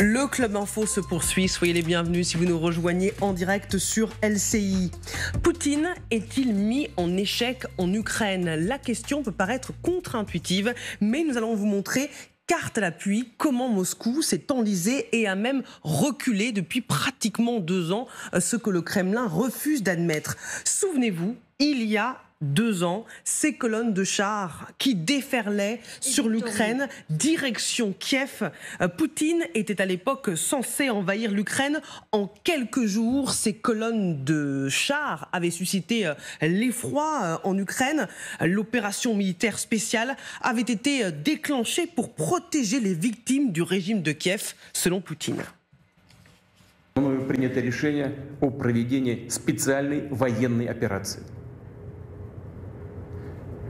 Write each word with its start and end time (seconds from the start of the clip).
Le 0.00 0.28
Club 0.28 0.54
Info 0.54 0.86
se 0.86 1.00
poursuit. 1.00 1.48
Soyez 1.48 1.72
les 1.72 1.82
bienvenus 1.82 2.28
si 2.28 2.36
vous 2.36 2.44
nous 2.44 2.60
rejoignez 2.60 3.12
en 3.20 3.32
direct 3.32 3.78
sur 3.78 4.10
LCI. 4.22 4.92
Poutine 5.42 5.88
est-il 6.12 6.54
mis 6.54 6.88
en 6.96 7.16
échec 7.16 7.64
en 7.78 7.92
Ukraine? 7.92 8.54
La 8.66 8.78
question 8.78 9.24
peut 9.24 9.32
paraître 9.32 9.72
contre-intuitive, 9.82 10.72
mais 11.00 11.24
nous 11.24 11.36
allons 11.36 11.56
vous 11.56 11.66
montrer 11.66 12.10
carte 12.46 12.78
à 12.78 12.80
l'appui 12.80 13.32
comment 13.38 13.68
Moscou 13.68 14.22
s'est 14.22 14.52
enlisé 14.52 15.08
et 15.10 15.26
a 15.26 15.34
même 15.34 15.64
reculé 15.82 16.52
depuis 16.52 16.80
pratiquement 16.80 17.58
deux 17.58 17.90
ans, 17.90 18.06
ce 18.38 18.54
que 18.54 18.70
le 18.70 18.82
Kremlin 18.82 19.26
refuse 19.26 19.82
d'admettre. 19.82 20.36
Souvenez-vous, 20.64 21.34
il 21.58 21.82
y 21.82 21.96
a 21.96 22.18
deux 22.43 22.83
ans, 22.83 23.05
ces 23.23 23.53
colonnes 23.55 23.93
de 23.93 24.03
chars 24.03 24.71
qui 24.77 24.95
déferlaient 24.95 25.79
sur 26.01 26.27
l'Ukraine, 26.27 26.87
direction 27.09 27.93
Kiev. 27.97 28.51
Euh, 28.81 28.87
Poutine 28.87 29.43
était 29.55 29.81
à 29.81 29.85
l'époque 29.85 30.31
censé 30.35 30.89
envahir 30.89 31.31
l'Ukraine. 31.31 31.81
En 32.11 32.27
quelques 32.43 32.85
jours, 32.85 33.31
ces 33.31 33.53
colonnes 33.53 34.23
de 34.23 34.67
chars 34.69 35.29
avaient 35.31 35.51
suscité 35.51 36.05
euh, 36.05 36.13
l'effroi 36.41 37.19
euh, 37.23 37.37
en 37.43 37.57
Ukraine. 37.57 38.07
L'opération 38.41 39.15
militaire 39.15 39.57
spéciale 39.57 40.15
avait 40.41 40.61
été 40.61 41.11
déclenchée 41.11 41.87
pour 41.87 42.13
protéger 42.13 42.79
les 42.79 42.93
victimes 42.93 43.51
du 43.51 43.61
régime 43.61 44.01
de 44.01 44.11
Kiev, 44.11 44.53
selon 44.73 45.01
Poutine. 45.01 45.43
принято 47.27 47.59
решение 47.59 48.13
о 48.41 48.49
проведении 48.51 49.27
специальной 49.29 50.07
военной 50.09 50.65
операции. 50.65 51.23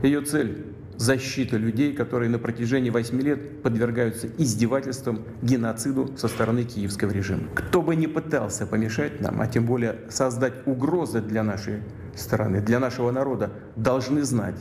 Ее 0.01 0.21
цель– 0.21 0.65
защита 0.97 1.57
людей, 1.57 1.93
которые 1.93 2.29
на 2.29 2.39
протяжении 2.39 2.89
8 2.89 3.21
лет 3.21 3.61
подвергаются 3.61 4.27
издевательствам, 4.37 5.23
геноциду 5.41 6.15
со 6.17 6.27
стороны 6.27 6.63
киевского 6.63 7.11
режима. 7.11 7.43
Кто 7.55 7.81
бы 7.81 7.95
ни 7.95 8.05
пытался 8.05 8.65
помешать 8.65 9.21
нам, 9.21 9.41
а 9.41 9.47
тем 9.47 9.65
более 9.65 9.97
создать 10.09 10.53
угрозы 10.65 11.21
для 11.21 11.43
нашей 11.43 11.79
страны, 12.15 12.61
для 12.61 12.79
нашего 12.79 13.11
народа, 13.11 13.51
должны 13.75 14.23
знать, 14.23 14.59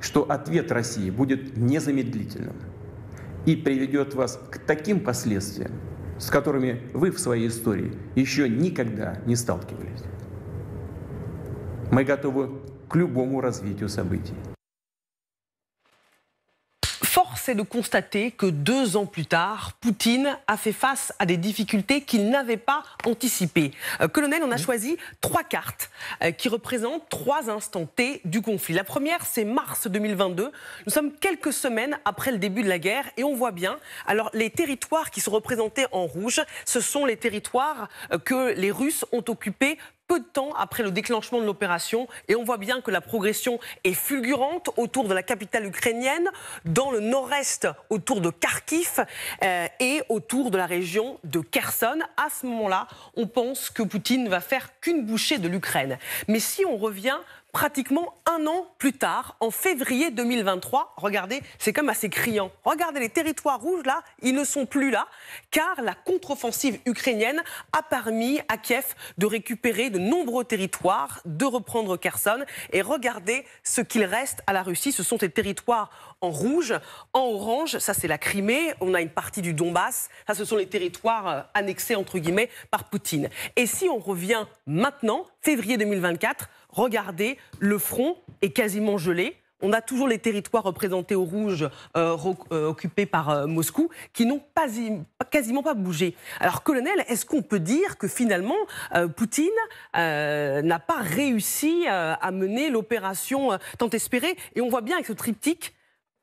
что 0.00 0.30
ответ 0.30 0.72
России 0.72 1.10
будет 1.10 1.56
незамедлительным 1.56 2.56
и 3.44 3.56
приведет 3.56 4.14
вас 4.14 4.40
к 4.50 4.58
таким 4.58 5.00
последствиям, 5.00 5.72
с 6.18 6.30
которыми 6.30 6.82
вы 6.92 7.10
в 7.10 7.18
своей 7.20 7.48
истории 7.48 7.92
еще 8.14 8.48
никогда 8.48 9.18
не 9.26 9.36
сталкивались. 9.36 10.02
Мы 11.92 12.04
готовы 12.04 12.50
к 12.88 12.96
любому 12.96 13.40
развитию 13.40 13.88
событий. 13.88 14.34
C'est 17.46 17.54
de 17.54 17.62
constater 17.62 18.32
que 18.32 18.46
deux 18.46 18.96
ans 18.96 19.06
plus 19.06 19.24
tard, 19.24 19.74
Poutine 19.80 20.36
a 20.48 20.56
fait 20.56 20.72
face 20.72 21.12
à 21.20 21.26
des 21.26 21.36
difficultés 21.36 22.00
qu'il 22.00 22.28
n'avait 22.28 22.56
pas 22.56 22.82
anticipées. 23.04 23.70
Euh, 24.00 24.08
colonel, 24.08 24.42
on 24.44 24.50
a 24.50 24.56
choisi 24.56 24.96
trois 25.20 25.44
cartes 25.44 25.88
euh, 26.24 26.32
qui 26.32 26.48
représentent 26.48 27.08
trois 27.08 27.48
instants 27.48 27.86
T 27.86 28.20
du 28.24 28.42
conflit. 28.42 28.74
La 28.74 28.82
première, 28.82 29.24
c'est 29.24 29.44
mars 29.44 29.86
2022. 29.86 30.50
Nous 30.86 30.92
sommes 30.92 31.12
quelques 31.12 31.52
semaines 31.52 31.96
après 32.04 32.32
le 32.32 32.38
début 32.38 32.64
de 32.64 32.68
la 32.68 32.80
guerre 32.80 33.04
et 33.16 33.22
on 33.22 33.36
voit 33.36 33.52
bien, 33.52 33.78
alors 34.08 34.28
les 34.34 34.50
territoires 34.50 35.12
qui 35.12 35.20
sont 35.20 35.30
représentés 35.30 35.86
en 35.92 36.04
rouge, 36.04 36.40
ce 36.64 36.80
sont 36.80 37.04
les 37.04 37.16
territoires 37.16 37.88
euh, 38.10 38.18
que 38.18 38.54
les 38.54 38.72
Russes 38.72 39.04
ont 39.12 39.22
occupés 39.28 39.78
peu 40.06 40.20
de 40.20 40.24
temps 40.24 40.50
après 40.56 40.82
le 40.82 40.90
déclenchement 40.90 41.40
de 41.40 41.46
l'opération 41.46 42.08
et 42.28 42.36
on 42.36 42.44
voit 42.44 42.58
bien 42.58 42.80
que 42.80 42.90
la 42.90 43.00
progression 43.00 43.58
est 43.84 43.94
fulgurante 43.94 44.70
autour 44.76 45.08
de 45.08 45.14
la 45.14 45.22
capitale 45.22 45.66
ukrainienne, 45.66 46.28
dans 46.64 46.90
le 46.90 47.00
nord-est 47.00 47.68
autour 47.90 48.20
de 48.20 48.30
Kharkiv 48.30 49.04
euh, 49.42 49.66
et 49.80 50.02
autour 50.08 50.50
de 50.50 50.58
la 50.58 50.66
région 50.66 51.18
de 51.24 51.40
Kherson. 51.40 51.98
À 52.16 52.28
ce 52.30 52.46
moment-là, 52.46 52.86
on 53.16 53.26
pense 53.26 53.70
que 53.70 53.82
Poutine 53.82 54.24
ne 54.24 54.28
va 54.28 54.40
faire 54.40 54.80
qu'une 54.80 55.04
bouchée 55.04 55.38
de 55.38 55.48
l'Ukraine. 55.48 55.98
Mais 56.28 56.40
si 56.40 56.64
on 56.64 56.76
revient 56.76 57.18
pratiquement 57.56 58.12
un 58.26 58.46
an 58.46 58.66
plus 58.76 58.92
tard, 58.92 59.38
en 59.40 59.50
février 59.50 60.10
2023. 60.10 60.92
Regardez, 60.98 61.40
c'est 61.58 61.72
comme 61.72 61.88
assez 61.88 62.10
criant. 62.10 62.50
Regardez 62.64 63.00
les 63.00 63.08
territoires 63.08 63.58
rouges 63.58 63.86
là, 63.86 64.02
ils 64.20 64.34
ne 64.34 64.44
sont 64.44 64.66
plus 64.66 64.90
là, 64.90 65.06
car 65.50 65.80
la 65.80 65.94
contre-offensive 65.94 66.78
ukrainienne 66.84 67.42
a 67.72 67.82
permis 67.82 68.40
à 68.50 68.58
Kiev 68.58 68.94
de 69.16 69.24
récupérer 69.24 69.88
de 69.88 69.98
nombreux 69.98 70.44
territoires, 70.44 71.22
de 71.24 71.46
reprendre 71.46 71.96
Kherson. 71.96 72.44
Et 72.74 72.82
regardez 72.82 73.46
ce 73.62 73.80
qu'il 73.80 74.04
reste 74.04 74.42
à 74.46 74.52
la 74.52 74.62
Russie. 74.62 74.92
Ce 74.92 75.02
sont 75.02 75.16
des 75.16 75.30
territoires 75.30 75.88
en 76.20 76.30
rouge, 76.30 76.74
en 77.14 77.20
orange, 77.20 77.78
ça 77.78 77.94
c'est 77.94 78.08
la 78.08 78.18
Crimée, 78.18 78.74
on 78.82 78.92
a 78.92 79.00
une 79.00 79.08
partie 79.08 79.40
du 79.40 79.54
Donbass, 79.54 80.10
ça 80.26 80.34
ce 80.34 80.44
sont 80.44 80.56
les 80.56 80.66
territoires 80.66 81.28
euh, 81.28 81.40
annexés 81.54 81.94
entre 81.94 82.18
guillemets 82.18 82.50
par 82.70 82.84
Poutine. 82.84 83.30
Et 83.56 83.66
si 83.66 83.88
on 83.88 83.98
revient 83.98 84.44
maintenant, 84.66 85.26
février 85.40 85.78
2024, 85.78 86.48
regardez, 86.76 87.38
le 87.58 87.78
front 87.78 88.16
est 88.42 88.50
quasiment 88.50 88.98
gelé. 88.98 89.36
On 89.62 89.72
a 89.72 89.80
toujours 89.80 90.06
les 90.06 90.18
territoires 90.18 90.62
représentés 90.62 91.14
au 91.14 91.24
rouge, 91.24 91.68
euh, 91.96 92.16
euh, 92.52 92.68
occupés 92.68 93.06
par 93.06 93.48
Moscou, 93.48 93.88
qui 94.12 94.26
n'ont 94.26 94.42
pas, 94.54 94.66
quasiment 95.30 95.62
pas 95.62 95.72
bougé. 95.72 96.14
Alors, 96.40 96.62
colonel, 96.62 97.04
est-ce 97.08 97.24
qu'on 97.24 97.40
peut 97.40 97.58
dire 97.58 97.96
que 97.96 98.06
finalement, 98.06 98.54
Poutine 99.16 99.48
n'a 99.94 100.78
pas 100.78 101.00
réussi 101.00 101.86
à 101.88 102.30
mener 102.32 102.68
l'opération 102.68 103.58
tant 103.78 103.88
espérée? 103.88 104.36
Et 104.54 104.60
on 104.60 104.68
voit 104.68 104.82
bien 104.82 104.96
avec 104.96 105.06
ce 105.06 105.14
triptyque 105.14 105.74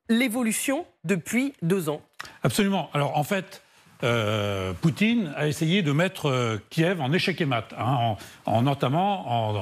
l'évolution 0.09 0.85
depuis 1.03 1.53
deux 1.61 1.89
ans. 1.89 2.01
Absolument. 2.43 2.89
Alors 2.93 3.17
en 3.17 3.23
fait, 3.23 3.62
euh, 4.03 4.73
Poutine 4.73 5.33
a 5.35 5.47
essayé 5.47 5.81
de 5.81 5.91
mettre 5.91 6.27
euh, 6.27 6.57
Kiev 6.69 7.01
en 7.01 7.11
échec 7.13 7.39
et 7.39 7.45
mat, 7.45 7.73
hein, 7.77 8.15
en, 8.45 8.61
notamment 8.61 9.55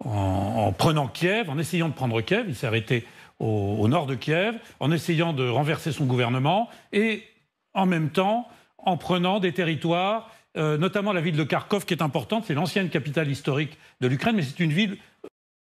en, 0.00 0.72
prenant 0.72 1.08
Kiev, 1.08 1.48
en 1.48 1.58
essayant 1.58 1.88
de 1.88 1.94
prendre 1.94 2.20
Kiev. 2.20 2.44
Il 2.48 2.54
s'est 2.54 2.66
arrêté 2.66 3.06
au, 3.38 3.88
nord 3.88 4.06
de 4.06 4.14
Kiev, 4.14 4.56
en 4.80 4.92
essayant 4.92 5.32
de 5.32 5.48
renverser 5.48 5.92
son 5.92 6.04
gouvernement 6.04 6.68
et 6.92 7.24
en 7.72 7.86
même 7.86 8.10
temps 8.10 8.48
en 8.78 8.96
prenant 8.96 9.40
des 9.40 9.52
territoires, 9.52 10.30
euh, 10.56 10.76
notamment 10.76 11.12
la 11.12 11.20
ville 11.20 11.36
de 11.36 11.44
Kharkov 11.44 11.86
qui 11.86 11.94
est 11.94 12.02
importante. 12.02 12.44
C'est 12.46 12.54
l'ancienne 12.54 12.90
capitale 12.90 13.30
historique 13.30 13.78
de 14.00 14.06
l'Ukraine, 14.06 14.36
mais 14.36 14.42
c'est 14.42 14.60
une 14.60 14.72
ville 14.72 14.98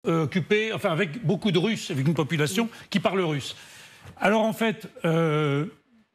euh, 0.06 0.24
occupé, 0.24 0.72
enfin 0.72 0.90
avec 0.90 1.24
beaucoup 1.24 1.52
de 1.52 1.58
Russes, 1.58 1.90
avec 1.90 2.06
une 2.06 2.14
population 2.14 2.68
qui 2.90 3.00
parle 3.00 3.20
russe. 3.20 3.56
Alors 4.20 4.42
en 4.42 4.52
fait, 4.52 4.88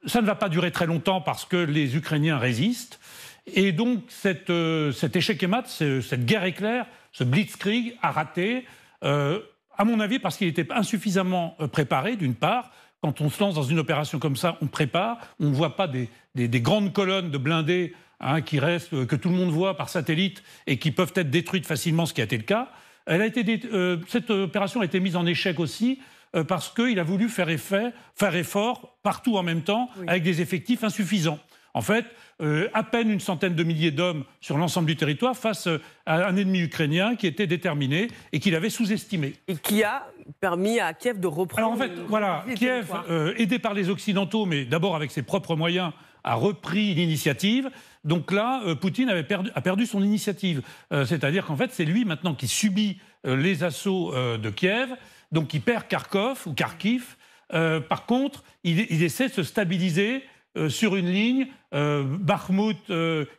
ça 0.06 0.22
ne 0.22 0.26
va 0.26 0.36
pas 0.36 0.50
durer 0.50 0.72
très 0.72 0.86
longtemps 0.86 1.22
parce 1.22 1.46
que 1.46 1.58
les 1.58 1.96
Ukrainiens 1.96 2.38
résistent. 2.38 3.00
Et 3.48 3.72
donc 3.72 4.04
cette, 4.08 4.50
euh, 4.50 4.92
cet 4.92 5.16
échec 5.16 5.42
émat, 5.42 5.64
cette 5.66 6.26
guerre 6.26 6.44
éclair, 6.44 6.86
ce 7.12 7.24
blitzkrieg 7.24 7.98
a 8.02 8.12
raté, 8.12 8.66
à 9.02 9.84
mon 9.84 10.00
avis, 10.00 10.20
parce 10.20 10.38
qu'il 10.38 10.48
était 10.48 10.72
insuffisamment 10.72 11.58
préparé, 11.72 12.16
d'une 12.16 12.36
part. 12.36 12.72
Quand 13.02 13.20
on 13.20 13.30
se 13.30 13.42
lance 13.42 13.56
dans 13.56 13.64
une 13.64 13.80
opération 13.80 14.20
comme 14.20 14.36
ça, 14.36 14.58
on 14.62 14.68
prépare, 14.68 15.18
on 15.40 15.50
ne 15.50 15.56
voit 15.56 15.76
pas 15.76 15.88
des, 15.88 16.08
des, 16.36 16.62
grandes 16.62 16.94
colonnes 16.94 17.32
de 17.32 17.38
blindés 17.38 17.96
hein, 18.20 18.42
qui 18.42 18.60
restent, 18.60 19.08
que 19.08 19.16
tout 19.16 19.30
le 19.30 19.36
monde 19.36 19.50
voit 19.50 19.76
par 19.76 19.90
satellite 19.90 20.44
et 20.68 20.78
qui 20.78 20.92
peuvent 20.92 21.12
être 21.16 21.32
détruites 21.32 21.66
facilement, 21.66 22.06
ce 22.06 22.14
qui 22.14 22.22
a 22.22 22.26
été 22.26 22.38
le 22.38 22.44
cas. 22.44 22.70
Euh, 23.10 23.98
cette 24.08 24.30
opération 24.30 24.82
a 24.82 24.86
été 24.86 25.00
mise 25.00 25.16
en 25.16 25.26
échec 25.26 25.60
aussi 25.60 26.00
euh, 26.36 26.44
parce 26.44 26.70
qu'il 26.70 27.00
a 27.00 27.04
voulu 27.04 27.30
faire, 27.30 27.50
effet, 27.50 27.92
faire 28.16 28.36
effort 28.36 28.98
partout 29.04 29.38
en 29.38 29.44
même 29.44 29.62
temps 29.62 29.90
avec 30.08 30.24
des 30.24 30.42
effectifs 30.42 30.84
insuffisants. 30.84 31.40
En 31.74 31.82
fait, 31.82 32.06
euh, 32.42 32.68
à 32.74 32.84
peine 32.84 33.10
une 33.10 33.22
centaine 33.22 33.56
de 33.56 33.64
milliers 33.64 33.92
d'hommes 33.92 34.26
sur 34.42 34.58
l'ensemble 34.58 34.88
du 34.88 34.98
territoire 34.98 35.38
face 35.38 35.70
à 36.06 36.28
un 36.28 36.36
ennemi 36.36 36.60
ukrainien 36.60 37.16
qui 37.16 37.28
était 37.28 37.48
déterminé 37.48 38.10
et 38.34 38.40
qu'il 38.40 38.56
avait 38.56 38.70
sous-estimé. 38.70 39.36
Et 39.48 39.56
qui 39.56 39.84
a 39.84 40.06
permis 40.42 40.82
à 40.82 40.94
Kiev 40.94 41.20
de 41.20 41.28
reprendre. 41.28 41.60
Alors 41.60 41.72
en 41.72 41.78
fait, 41.78 41.92
voilà, 42.10 42.44
Kiev, 42.56 42.92
aidé 43.38 43.58
par 43.58 43.74
les 43.74 43.90
Occidentaux, 43.90 44.46
mais 44.46 44.66
d'abord 44.66 44.98
avec 44.98 45.12
ses 45.12 45.22
propres 45.22 45.56
moyens, 45.56 45.94
a 46.24 46.36
repris 46.36 46.94
l'initiative. 46.94 47.70
Donc 48.04 48.32
là, 48.32 48.62
euh, 48.66 48.76
Poutine 48.76 49.10
avait 49.10 49.24
perdu, 49.24 49.50
a 49.54 49.62
perdu 49.62 49.86
son 49.86 50.04
initiative. 50.04 50.62
Euh, 50.92 51.06
c'est-à-dire 51.06 51.46
qu'en 51.46 51.56
fait, 51.56 51.72
c'est 51.72 51.86
lui 51.86 52.06
maintenant 52.06 52.34
qui 52.34 52.48
subit 52.48 53.00
euh, 53.26 53.36
les 53.36 53.64
assauts 53.64 54.14
de 54.14 54.50
Kiev, 54.50 54.90
donc 55.32 55.54
il 55.54 55.62
perd 55.62 55.88
Kharkov 55.88 56.44
ou 56.46 56.54
Kharkiv. 56.54 57.16
par 57.50 58.06
contre, 58.06 58.44
il, 58.64 59.04
essaie 59.04 59.28
de 59.28 59.34
se 59.34 59.44
stabiliser 59.44 60.24
sur 60.70 60.96
une 60.96 61.10
ligne 61.10 61.48
Bakhmut, 61.72 62.78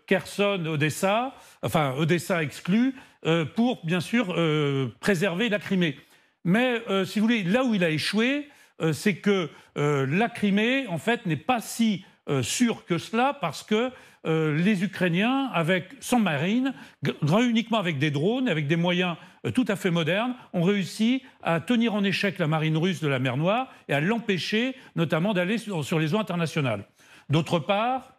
Kherson, 0.06 0.64
Odessa, 0.66 1.34
enfin 1.62 1.94
Odessa 1.96 2.42
exclu, 2.42 2.94
pour 3.54 3.84
bien 3.84 4.00
sûr 4.00 4.34
préserver 5.00 5.48
la 5.48 5.58
Crimée. 5.58 5.96
Mais 6.44 6.82
si 7.04 7.20
vous 7.20 7.26
voulez, 7.26 7.42
là 7.42 7.64
où 7.64 7.74
il 7.74 7.84
a 7.84 7.90
échoué, 7.90 8.48
c'est 8.92 9.16
que 9.16 9.48
la 9.76 10.28
Crimée, 10.28 10.86
en 10.88 10.98
fait, 10.98 11.26
n'est 11.26 11.36
pas 11.36 11.60
si 11.60 12.04
euh, 12.28 12.42
sûr 12.44 12.84
que 12.84 12.98
cela 12.98 13.36
parce 13.40 13.64
que 13.64 13.90
euh, 14.26 14.56
les 14.56 14.84
Ukrainiens, 14.84 15.50
avec, 15.52 15.90
sans 15.98 16.20
marine, 16.20 16.72
uniquement 17.40 17.78
avec 17.78 17.98
des 17.98 18.12
drones, 18.12 18.48
avec 18.48 18.68
des 18.68 18.76
moyens 18.76 19.16
euh, 19.16 19.31
tout 19.54 19.64
à 19.68 19.76
fait 19.76 19.90
modernes, 19.90 20.34
ont 20.52 20.62
réussi 20.62 21.22
à 21.42 21.60
tenir 21.60 21.94
en 21.94 22.04
échec 22.04 22.38
la 22.38 22.46
marine 22.46 22.76
russe 22.76 23.00
de 23.00 23.08
la 23.08 23.18
mer 23.18 23.36
Noire 23.36 23.68
et 23.88 23.94
à 23.94 24.00
l'empêcher 24.00 24.76
notamment 24.94 25.34
d'aller 25.34 25.58
sur, 25.58 25.98
les 25.98 26.14
eaux 26.14 26.18
internationales. 26.18 26.84
D'autre 27.28 27.58
part, 27.58 28.14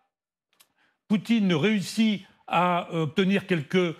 Poutine 1.08 1.48
ne 1.48 1.56
réussit 1.56 2.26
à 2.48 2.88
obtenir 2.92 3.48
quelques 3.48 3.96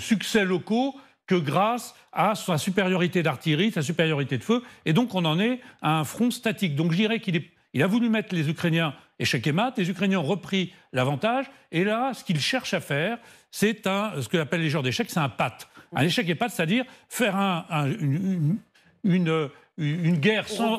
succès 0.00 0.44
locaux 0.44 0.96
que 1.26 1.36
grâce 1.36 1.94
à 2.12 2.34
sa 2.34 2.58
supériorité 2.58 3.22
d'artillerie, 3.22 3.70
sa 3.70 3.82
supériorité 3.82 4.38
de 4.38 4.42
feu. 4.42 4.62
Et 4.84 4.92
donc 4.92 5.14
on 5.14 5.24
en 5.24 5.38
est 5.38 5.60
à 5.82 5.98
un 5.98 6.04
front 6.04 6.30
statique. 6.30 6.74
Donc 6.74 6.92
je 6.92 6.96
dirais 6.96 7.20
qu'il 7.20 7.42
il 7.74 7.82
a 7.82 7.88
voulu 7.88 8.08
mettre 8.08 8.34
les 8.34 8.48
Ukrainiens 8.48 8.94
échec 9.18 9.46
et 9.46 9.52
mat, 9.52 9.76
les 9.76 9.90
Ukrainiens 9.90 10.20
ont 10.20 10.24
repris 10.24 10.72
l'avantage, 10.92 11.46
et 11.72 11.84
là, 11.84 12.14
ce 12.14 12.22
qu'ils 12.22 12.40
cherchent 12.40 12.74
à 12.74 12.80
faire, 12.80 13.18
c'est 13.50 13.86
un, 13.88 14.20
ce 14.20 14.28
que 14.28 14.36
appellent 14.36 14.62
les 14.62 14.70
joueurs 14.70 14.82
d'échecs, 14.84 15.10
c'est 15.10 15.20
un 15.20 15.28
pat. 15.28 15.68
Un 15.94 16.02
échec 16.02 16.28
et 16.28 16.36
c'est-à-dire 16.48 16.84
faire 17.08 17.36
un, 17.36 17.90
une, 18.00 18.58
une, 19.04 19.50
une, 19.76 20.16
guerre 20.16 20.48
sans, 20.48 20.78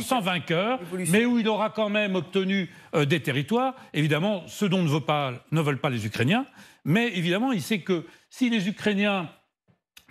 sans, 0.00 0.20
vainqueur, 0.20 0.80
mais 1.10 1.24
où 1.24 1.38
il 1.38 1.48
aura 1.48 1.70
quand 1.70 1.88
même 1.88 2.14
obtenu 2.14 2.70
euh, 2.94 3.04
des 3.04 3.20
territoires, 3.20 3.74
évidemment, 3.92 4.42
ce 4.46 4.64
dont 4.64 4.82
ne, 4.82 4.88
veut 4.88 5.00
pas, 5.00 5.32
ne 5.50 5.60
veulent 5.60 5.80
pas 5.80 5.90
les 5.90 6.06
Ukrainiens, 6.06 6.46
mais 6.84 7.08
évidemment, 7.16 7.52
il 7.52 7.62
sait 7.62 7.80
que 7.80 8.04
si 8.30 8.50
les 8.50 8.68
Ukrainiens 8.68 9.30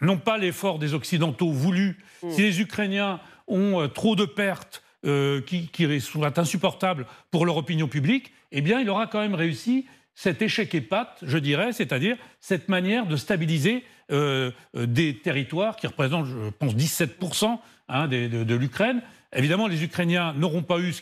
n'ont 0.02 0.18
pas 0.18 0.38
l'effort 0.38 0.80
des 0.80 0.94
Occidentaux 0.94 1.52
voulu, 1.52 1.98
mm. 2.24 2.32
si 2.32 2.42
les 2.42 2.62
Ukrainiens 2.62 3.20
ont 3.48 3.82
euh, 3.82 3.88
trop 3.88 4.16
de 4.16 4.26
pertes 4.26 4.84
euh, 5.06 5.42
qui, 5.42 5.68
qui 5.68 6.00
sont 6.02 6.24
insupportables 6.38 7.06
pour 7.30 7.46
leur 7.46 7.58
opinion 7.58 7.88
publique, 7.88 8.32
eh 8.52 8.62
bien, 8.62 8.80
il 8.80 8.90
aura 8.90 9.08
quand 9.08 9.20
même 9.20 9.36
réussi 9.36 9.86
cet 10.16 10.42
échec 10.42 10.74
épate, 10.76 11.20
je 11.24 11.38
dirais, 11.38 11.74
c'est-à-dire 11.74 12.18
cette 12.40 12.70
manière 12.70 13.06
de 13.08 13.16
stabiliser 13.16 13.84
euh, 14.12 14.52
des 14.76 15.18
territoires 15.18 15.76
qui 15.76 15.88
représentent, 15.88 16.28
je 16.28 16.50
pense, 16.50 16.76
17% 16.76 17.58
hein, 17.90 18.08
de, 18.08 18.56
l'Ukraine. 18.56 19.02
Évidemment, 19.36 19.68
les 19.68 19.84
Ukrainiens 19.84 20.34
n'auront 20.34 20.64
pas 20.64 20.80
eu 20.80 20.94
ce 20.94 21.02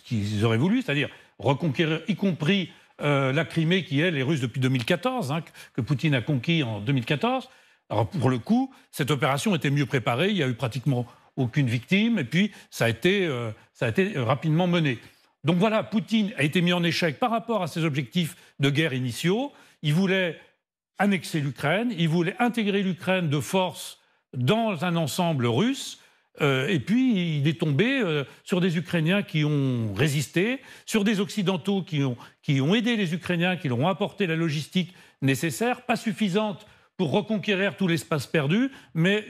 qu'ils 0.00 0.44
auraient 0.44 0.56
voulu, 0.58 0.82
c'est-à-dire 0.82 1.08
reconquérir, 1.38 2.00
y 2.08 2.16
compris 2.16 2.70
la 2.98 3.44
Crimée, 3.46 3.84
qui, 3.84 4.00
est 4.00 4.22
russe 4.22 4.40
depuis 4.40 4.60
2014, 4.60 5.32
hein, 5.32 5.42
que 5.74 5.80
Poutine 5.80 6.14
a 6.14 6.20
conquis 6.20 6.62
en 6.62 6.80
2014. 6.80 7.48
Alors 7.90 8.08
pour 8.08 8.30
le 8.30 8.38
coup, 8.38 8.72
cette 8.92 9.10
opération 9.10 9.54
était 9.54 9.70
mieux 9.70 9.86
préparée, 9.86 10.28
il 10.28 10.36
n'y 10.36 10.42
a 10.42 10.48
eu 10.48 10.54
pratiquement 10.54 11.06
aucune 11.36 11.68
victime, 11.68 12.18
et 12.18 12.24
puis 12.24 12.52
ça 12.70 12.84
a 12.84 12.88
été, 12.88 13.26
euh, 13.26 13.50
ça 13.72 13.86
a 13.86 13.88
été 13.88 14.12
rapidement 14.16 14.66
mené. 14.66 14.98
Donc 15.42 15.56
voilà, 15.56 15.82
Poutine 15.82 16.32
a 16.36 16.44
été 16.44 16.60
mis 16.60 16.72
en 16.72 16.84
échec 16.84 17.18
par 17.18 17.30
rapport 17.30 17.62
à 17.62 17.66
ses 17.66 17.84
objectifs 17.84 18.36
de 18.60 18.70
guerre 18.70 18.92
initiaux. 18.92 19.52
Il 19.82 19.94
voulait 19.94 20.38
annexer 21.00 21.40
l'Ukraine, 21.40 21.92
il 21.98 22.08
voulait 22.08 22.36
intégrer 22.38 22.82
l'Ukraine 22.82 23.30
de 23.30 23.40
force 23.40 23.98
dans 24.36 24.84
un 24.84 24.94
ensemble 24.96 25.46
russe. 25.46 25.98
Euh, 26.42 26.68
et 26.68 26.78
puis, 26.78 27.38
il 27.38 27.48
est 27.48 27.58
tombé 27.58 28.00
euh, 28.00 28.24
sur 28.44 28.60
des 28.60 28.76
Ukrainiens 28.76 29.22
qui 29.22 29.44
ont 29.44 29.94
résisté, 29.94 30.60
sur 30.84 31.02
des 31.02 31.18
Occidentaux 31.18 31.82
qui 31.82 32.04
ont, 32.04 32.16
qui 32.42 32.60
ont 32.60 32.74
aidé 32.74 32.96
les 32.96 33.14
Ukrainiens, 33.14 33.56
qui 33.56 33.68
leur 33.68 33.80
ont 33.80 33.88
apporté 33.88 34.26
la 34.26 34.36
logistique 34.36 34.94
nécessaire, 35.22 35.82
pas 35.82 35.96
suffisante 35.96 36.66
pour 36.98 37.12
reconquérir 37.12 37.78
tout 37.78 37.88
l'espace 37.88 38.26
perdu, 38.26 38.70
mais 38.92 39.24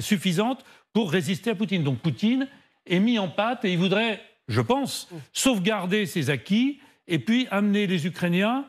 suffisante 0.00 0.64
pour 0.92 1.12
résister 1.12 1.50
à 1.50 1.54
Poutine. 1.54 1.84
Donc 1.84 2.00
Poutine 2.00 2.48
est 2.84 2.98
mis 2.98 3.20
en 3.20 3.28
pâte 3.28 3.64
et 3.64 3.72
il 3.72 3.78
voudrait, 3.78 4.20
je 4.48 4.60
pense, 4.60 5.08
sauvegarder 5.32 6.06
ses 6.06 6.30
acquis 6.30 6.80
et 7.06 7.20
puis 7.20 7.46
amener 7.52 7.86
les 7.86 8.06
Ukrainiens 8.08 8.66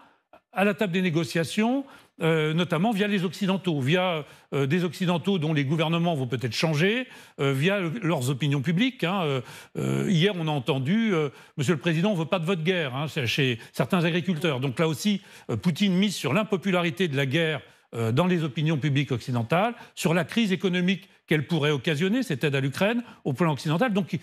à 0.54 0.64
la 0.64 0.74
table 0.74 0.94
des 0.94 1.02
négociations, 1.02 1.86
euh, 2.20 2.54
notamment 2.56 2.92
via 2.92 3.08
les 3.08 3.26
Occidentaux, 3.26 3.80
via 3.80 4.26
euh, 4.54 4.66
des 4.66 4.84
Occidentaux 4.84 5.38
dont 5.38 5.54
les 5.54 5.66
gouvernements 5.66 6.16
vont 6.16 6.26
peut-être 6.26 6.56
changer, 6.56 7.08
euh, 7.40 7.54
via 7.54 7.80
leurs 7.80 8.32
opinions 8.32 8.62
publiques. 8.62 9.04
Hein. 9.04 9.42
hier, 9.76 10.34
on 10.36 10.48
a 10.48 10.52
entendu 10.52 11.14
Monsieur 11.58 11.74
le 11.74 11.80
Président, 11.80 12.10
on 12.10 12.14
ne 12.14 12.20
veut 12.20 12.26
pas 12.26 12.40
de 12.40 12.46
votre 12.46 12.64
guerre 12.64 12.96
hein, 12.96 13.06
chez 13.26 13.60
certains 13.72 14.04
agriculteurs. 14.04 14.60
Donc 14.60 14.80
là 14.80 14.88
aussi, 14.88 15.22
Poutine 15.62 15.94
mise 15.94 16.16
sur 16.16 16.34
l'impopularité 16.34 17.08
de 17.08 17.16
la 17.16 17.26
guerre 17.26 17.62
dans 17.94 18.26
les 18.26 18.44
opinions 18.44 18.78
publiques 18.78 19.12
occidentales 19.12 19.74
sur 19.96 20.14
la 20.14 20.24
crise 20.24 20.52
économique 20.52 21.10
qu'elle 21.28 21.46
pourrait 21.46 21.72
occasionner, 21.72 22.24
cette 22.24 22.44
aide 22.44 22.56
à 22.56 22.62
l'Ukraine, 22.62 23.04
au 23.24 23.34
plan 23.34 23.52
occidental. 23.52 23.94
Donc 23.94 24.18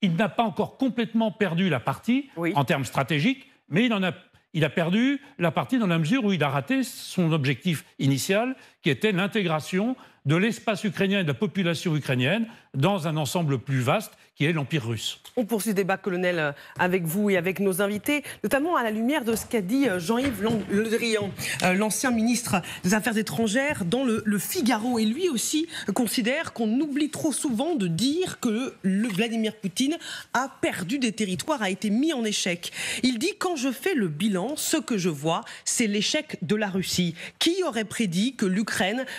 il, 0.00 0.14
n'a 0.14 0.28
pas 0.28 0.44
encore 0.44 0.76
complètement 0.76 1.30
perdu 1.30 1.68
la 1.68 1.80
partie 1.80 2.28
en 2.54 2.64
termes 2.64 2.84
stratégiques, 2.84 3.46
mais 3.68 3.86
il 3.86 3.92
en 3.92 4.02
a 4.02 4.12
il 4.54 4.64
a 4.64 4.70
perdu 4.70 5.20
la 5.38 5.50
partie 5.50 5.78
dans 5.78 5.86
la 5.86 5.98
mesure 5.98 6.24
où 6.24 6.32
il 6.32 6.42
a 6.42 6.48
raté 6.48 6.82
son 6.82 7.32
objectif 7.32 7.84
initial, 7.98 8.56
qui 8.82 8.90
était 8.90 9.12
l'intégration 9.12 9.96
de 10.26 10.36
l'espace 10.36 10.84
ukrainien 10.84 11.20
et 11.20 11.22
de 11.24 11.28
la 11.28 11.34
population 11.34 11.96
ukrainienne 11.96 12.46
dans 12.74 13.08
un 13.08 13.16
ensemble 13.16 13.58
plus 13.58 13.80
vaste 13.80 14.12
qui 14.34 14.46
est 14.46 14.52
l'Empire 14.52 14.86
russe. 14.86 15.20
On 15.36 15.44
poursuit 15.44 15.70
le 15.70 15.74
débat, 15.74 15.98
colonel, 15.98 16.38
euh, 16.38 16.52
avec 16.78 17.04
vous 17.04 17.28
et 17.28 17.36
avec 17.36 17.60
nos 17.60 17.82
invités, 17.82 18.22
notamment 18.42 18.76
à 18.76 18.82
la 18.82 18.90
lumière 18.90 19.24
de 19.24 19.36
ce 19.36 19.44
qu'a 19.44 19.60
dit 19.60 19.88
euh, 19.88 19.98
Jean-Yves 19.98 20.42
Le 20.70 20.84
Drian, 20.84 21.30
euh, 21.62 21.74
l'ancien 21.74 22.10
ministre 22.10 22.62
des 22.82 22.94
Affaires 22.94 23.18
étrangères, 23.18 23.84
dans 23.84 24.04
le, 24.04 24.22
Figaro. 24.38 24.98
Et 24.98 25.04
lui 25.04 25.28
aussi 25.28 25.68
considère 25.94 26.52
qu'on 26.54 26.80
oublie 26.80 27.10
trop 27.10 27.32
souvent 27.32 27.76
de 27.76 27.86
dire 27.86 28.40
que 28.40 28.74
Vladimir 28.84 29.54
Poutine 29.54 29.98
a 30.32 30.50
perdu 30.60 30.98
des 30.98 31.12
territoires, 31.12 31.62
a 31.62 31.70
été 31.70 31.90
mis 31.90 32.12
en 32.12 32.24
échec. 32.24 32.72
Il 33.02 33.18
dit 33.18 33.32
quand 33.38 33.56
je 33.56 33.70
fais 33.70 33.94
le 33.94 34.08
bilan, 34.08 34.54
ce 34.56 34.78
que 34.78 34.96
je 34.96 35.10
vois, 35.10 35.42
c'est 35.64 35.86
l'échec 35.86 36.38
de 36.42 36.56
la 36.56 36.68
Russie. 36.68 37.14
Qui 37.38 37.62
aurait 37.64 37.84
prédit 37.84 38.34
que 38.34 38.46
l'Ukraine 38.46 38.71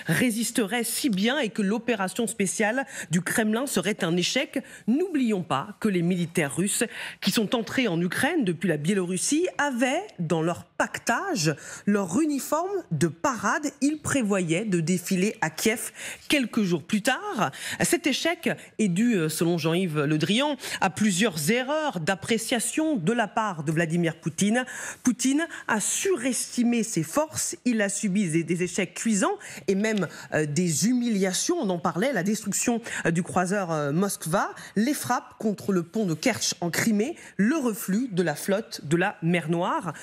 résisterait 0.07 0.83
si 0.83 1.09
bien 1.09 1.39
et 1.39 1.49
que 1.49 1.61
l'opération 1.61 2.27
spéciale 2.27 2.85
du 3.11 3.21
Kremlin 3.21 3.67
serait 3.67 4.03
un 4.03 4.15
échec 4.17 4.63
N'oublions 4.87 5.43
pas 5.43 5.77
que 5.79 5.87
les 5.87 6.01
militaires 6.01 6.55
russes 6.55 6.83
qui 7.21 7.31
sont 7.31 7.55
entrés 7.55 7.87
en 7.87 7.99
Ukraine 8.01 8.43
depuis 8.43 8.67
la 8.67 8.77
Biélorussie 8.77 9.47
avaient 9.57 10.03
dans 10.19 10.41
leur 10.41 10.65
pactage 10.65 11.55
leur 11.85 12.19
uniforme 12.19 12.71
de 12.91 13.07
parade. 13.07 13.71
Ils 13.81 13.99
prévoyaient 13.99 14.65
de 14.65 14.79
défiler 14.79 15.35
à 15.41 15.49
Kiev 15.49 15.91
quelques 16.27 16.63
jours 16.63 16.83
plus 16.83 17.01
tard. 17.01 17.51
Cet 17.81 18.07
échec 18.07 18.49
est 18.79 18.87
dû, 18.87 19.29
selon 19.29 19.57
Jean-Yves 19.57 20.01
Le 20.01 20.17
Drian, 20.17 20.57
à 20.81 20.89
plusieurs 20.89 21.51
erreurs 21.51 21.99
d'appréciation 21.99 22.95
de 22.95 23.13
la 23.13 23.27
part 23.27 23.63
de 23.63 23.71
Vladimir 23.71 24.15
Poutine. 24.15 24.65
Poutine 25.03 25.47
a 25.67 25.79
surestimé 25.79 26.83
ses 26.83 27.03
forces, 27.03 27.55
il 27.65 27.81
a 27.81 27.89
subi 27.89 28.43
des, 28.43 28.63
échecs 28.63 28.93
cuisants 28.93 29.37
et 29.67 29.75
même 29.75 30.07
euh, 30.33 30.45
des 30.45 30.87
humiliations. 30.87 31.57
On 31.59 31.69
en 31.69 31.79
parlait, 31.79 32.13
la 32.13 32.23
destruction 32.23 32.81
euh, 33.05 33.11
du 33.11 33.23
croiseur 33.23 33.71
euh, 33.71 33.91
Moskva, 33.91 34.49
les 34.75 34.93
frappes 34.93 35.35
contre 35.39 35.71
le 35.71 35.83
pont 35.83 36.05
de 36.05 36.13
Kerch 36.13 36.55
en 36.61 36.69
Crimée, 36.69 37.15
le 37.37 37.55
reflux 37.55 38.09
de 38.11 38.23
la 38.23 38.35
flotte 38.35 38.81
de 38.83 38.97
la 38.97 39.17
mer 39.21 39.49
Noire. 39.49 39.93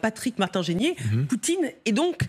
Patrick 0.00 0.38
Martin-Génier, 0.38 0.96
mhm. 1.12 1.26
Poutine 1.26 1.70
est 1.84 1.92
donc 1.92 2.22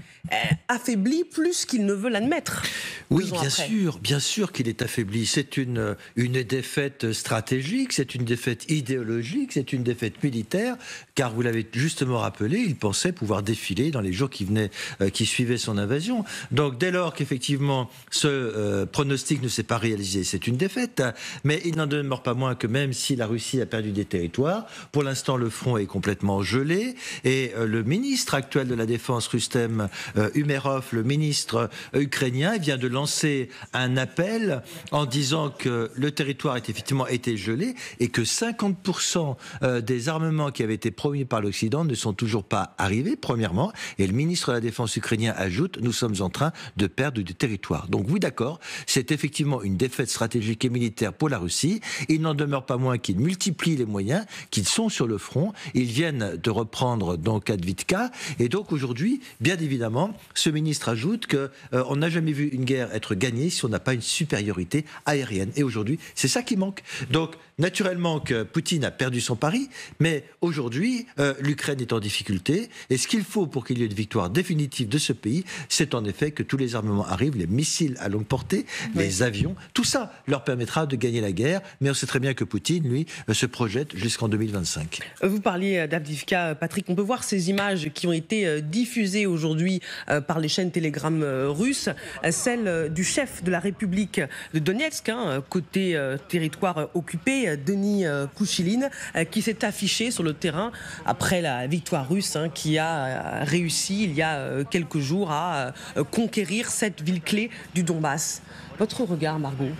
affaibli 0.68 1.24
plus 1.24 1.66
qu'il 1.66 1.86
ne 1.86 1.94
veut 1.94 2.10
l'admettre. 2.10 2.64
Oui, 3.10 3.32
bien 3.32 3.50
sûr, 3.50 4.00
bien 4.00 4.20
sûr 4.20 4.52
qu'il 4.52 4.68
est 4.68 4.82
affaibli. 4.82 5.26
C'est 5.26 5.58
une, 5.58 5.96
une 6.16 6.44
défaite 6.44 7.14
stratégique, 7.14 7.94
c'est 7.94 8.16
une 8.16 8.26
défaite 8.26 8.70
idéologique, 8.70 9.54
c'est 9.54 9.74
une 9.74 9.84
défaite 9.84 10.24
militaire, 10.24 10.78
car 11.18 11.34
vous 11.34 11.42
l'avez 11.42 11.68
justement 11.74 12.20
rappelé, 12.20 12.60
il 12.60 12.76
pensait 12.76 13.12
pouvoir 13.12 13.42
défiler 13.44 13.90
dans 13.92 14.02
les 14.02 14.14
jours 14.14 14.30
qui 14.30 14.46
venaient, 14.46 14.70
qui 15.12 15.26
suivaient 15.26 15.58
son 15.58 15.78
invasion. 15.78 16.24
Donc 16.52 16.78
dès 16.78 16.92
lors 16.92 17.14
qu'effectivement 17.14 17.90
ce 18.12 18.86
pronostic 18.86 19.42
ne 19.42 19.48
s'est 19.48 19.64
pas 19.64 19.80
réalisé, 19.80 20.24
c'est 20.24 20.48
une 20.48 20.58
défaite. 20.58 21.02
Mais 21.44 21.62
il 21.66 21.76
n'en 21.76 21.88
demeure 21.88 22.24
pas 22.24 22.36
moins 22.36 22.56
que 22.56 22.68
même 22.68 22.94
si 22.94 23.16
la 23.16 23.26
Russie 23.26 23.60
a 23.62 23.66
perdu 23.66 23.92
des 23.92 24.06
territoires, 24.06 24.68
pour 24.92 25.04
l'instant 25.04 25.38
le 25.38 25.50
front 25.50 25.78
est 25.78 25.88
complètement 25.88 26.44
gelé. 26.44 26.96
Et 27.24 27.52
euh, 27.56 27.66
le 27.66 27.84
ministre 27.84 28.36
actuel 28.36 28.68
de 28.68 28.76
la 28.76 28.86
Défense, 28.86 29.28
Rustem 29.28 29.90
euh, 30.18 30.30
Umerov, 30.36 30.90
le 30.92 31.04
ministre 31.04 31.70
euh, 31.96 32.02
ukrainien, 32.02 32.58
vient 32.58 32.78
de 32.78 32.88
lancer 32.88 33.50
un 33.74 33.98
appel 33.98 34.62
en 34.92 35.06
disant 35.06 35.50
que 35.50 35.90
le 35.96 36.12
territoire 36.12 36.56
a 36.56 36.60
effectivement 36.60 37.08
été 37.08 37.38
gelé 37.38 37.76
et 38.00 38.10
que 38.10 38.22
50% 38.22 39.36
des 39.82 40.10
armements 40.10 40.52
qui 40.52 40.64
avaient 40.64 40.74
été 40.74 40.92
promis 41.08 41.24
par 41.24 41.40
l'Occident 41.40 41.86
ne 41.86 41.96
sont 41.96 42.12
toujours 42.12 42.44
pas 42.44 42.76
arrivés, 42.78 43.16
premièrement. 43.16 43.72
Et 43.98 44.06
le 44.06 44.12
ministre 44.12 44.50
de 44.50 44.56
la 44.56 44.60
Défense 44.60 44.94
ukrainien 44.98 45.34
ajoute, 45.38 45.80
nous 45.82 45.94
sommes 45.94 46.16
en 46.20 46.30
train 46.30 46.52
de 46.76 46.86
perdre 46.86 47.22
du 47.22 47.34
territoire. 47.34 47.88
Donc 47.88 48.08
oui, 48.10 48.20
d'accord, 48.20 48.60
c'est 48.88 49.14
effectivement 49.14 49.64
une 49.64 49.78
défaite 49.78 50.10
stratégique 50.10 50.66
et 50.66 50.70
militaire 50.70 51.14
pour 51.14 51.30
la 51.30 51.38
Russie. 51.38 51.80
Il 52.10 52.20
n'en 52.20 52.34
demeure 52.34 52.66
pas 52.66 52.76
moins 52.76 52.98
qu'ils 52.98 53.20
multiplient 53.20 53.78
les 53.78 53.86
moyens, 53.86 54.26
qu'ils 54.52 54.68
sont 54.68 54.90
sur 54.90 55.08
le 55.08 55.18
front. 55.18 55.54
Ils 55.74 55.86
viennent 55.86 56.36
de 56.44 56.50
reprendre 56.50 57.16
donc 57.16 57.50
Advitka. 57.50 58.12
Et 58.38 58.50
donc 58.50 58.74
aujourd'hui, 58.74 59.22
bien 59.40 59.56
évidemment, 59.56 60.14
ce 60.34 60.50
ministre 60.50 60.90
ajoute 60.90 61.26
qu'on 61.28 61.48
euh, 61.72 61.96
n'a 61.96 62.10
jamais 62.10 62.34
vu 62.34 62.50
une 62.50 62.66
guerre 62.66 62.94
être 62.94 63.16
gagnée 63.16 63.50
si 63.50 63.64
on 63.64 63.70
n'a 63.70 63.80
pas 63.80 63.94
une 63.94 64.02
supériorité 64.02 64.84
aérienne. 65.06 65.52
Et 65.56 65.64
aujourd'hui, 65.64 66.00
c'est 66.16 66.28
ça 66.28 66.44
qui 66.44 66.58
manque. 66.58 66.84
Donc 67.12 67.36
naturellement 67.60 68.20
que 68.20 68.44
Poutine 68.44 68.84
a 68.84 68.92
perdu 68.92 69.22
son 69.22 69.36
pari, 69.36 69.70
mais 70.00 70.26
aujourd'hui, 70.42 70.97
euh, 71.20 71.34
l'Ukraine 71.40 71.82
est 71.82 71.94
en 71.94 72.00
difficulté. 72.00 72.70
Et 72.90 72.98
ce 72.98 73.08
qu'il 73.08 73.24
faut 73.24 73.48
pour 73.48 73.66
qu'il 73.66 73.80
y 73.80 73.84
ait 73.84 73.86
une 73.86 73.94
victoire 73.94 74.30
définitive 74.30 74.88
de 74.88 74.98
ce 74.98 75.14
pays, 75.14 75.44
c'est 75.70 75.94
en 75.94 76.04
effet 76.06 76.32
que 76.32 76.44
tous 76.44 76.58
les 76.58 76.76
armements 76.76 77.06
arrivent, 77.06 77.38
les 77.38 77.48
missiles 77.48 77.96
à 78.00 78.10
longue 78.10 78.26
portée, 78.26 78.66
les 78.96 79.24
avions. 79.24 79.56
Tout 79.74 79.84
ça 79.84 80.14
leur 80.28 80.44
permettra 80.44 80.86
de 80.86 80.96
gagner 80.96 81.22
la 81.22 81.32
guerre. 81.32 81.62
Mais 81.82 81.90
on 81.90 81.94
sait 81.94 82.08
très 82.08 82.20
bien 82.20 82.34
que 82.34 82.44
Poutine, 82.44 82.88
lui, 82.88 83.06
euh, 83.30 83.34
se 83.34 83.46
projette 83.46 83.96
jusqu'en 83.96 84.28
2025. 84.30 85.00
Vous 85.24 85.42
parliez 85.42 85.88
d'Avdivka, 85.88 86.56
Patrick. 86.56 86.86
On 86.90 86.96
peut 86.96 87.02
voir 87.02 87.24
ces 87.24 87.50
images 87.50 87.90
qui 87.94 88.08
ont 88.08 88.14
été 88.14 88.62
diffusées 88.62 89.26
aujourd'hui 89.26 89.82
par 90.28 90.40
les 90.40 90.48
chaînes 90.48 90.72
Telegram 90.72 91.24
russes, 91.50 91.90
celle 92.32 92.92
du 92.94 93.04
chef 93.04 93.44
de 93.44 93.52
la 93.52 93.60
République 93.60 94.22
de 94.54 94.60
Donetsk, 94.60 95.10
hein, 95.10 95.44
côté 95.50 96.00
territoire 96.30 96.90
occupé, 96.94 97.58
Denis 97.58 98.06
Kouchiline, 98.36 98.90
qui 99.32 99.42
s'est 99.42 99.64
affiché 99.64 100.12
sur 100.12 100.24
le 100.24 100.34
terrain 100.34 100.72
après 101.06 101.42
la 101.42 101.68
victoire 101.68 102.08
russe, 102.08 102.36
hein, 102.36 102.50
qui 102.54 102.78
a 102.78 103.44
réussi 103.44 104.04
il 104.04 104.14
y 104.14 104.22
a 104.22 104.64
quelques 104.70 105.00
jours 105.00 105.32
à 105.32 105.74
conquérir 106.12 106.70
cette 106.70 107.02
ville 107.02 107.22
clé 107.22 107.50
du 107.74 107.84
Donbass. 107.84 108.42
Votre 108.80 109.04
regard, 109.04 109.40
Margot 109.40 109.72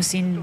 C'est 0.00 0.18
une 0.18 0.40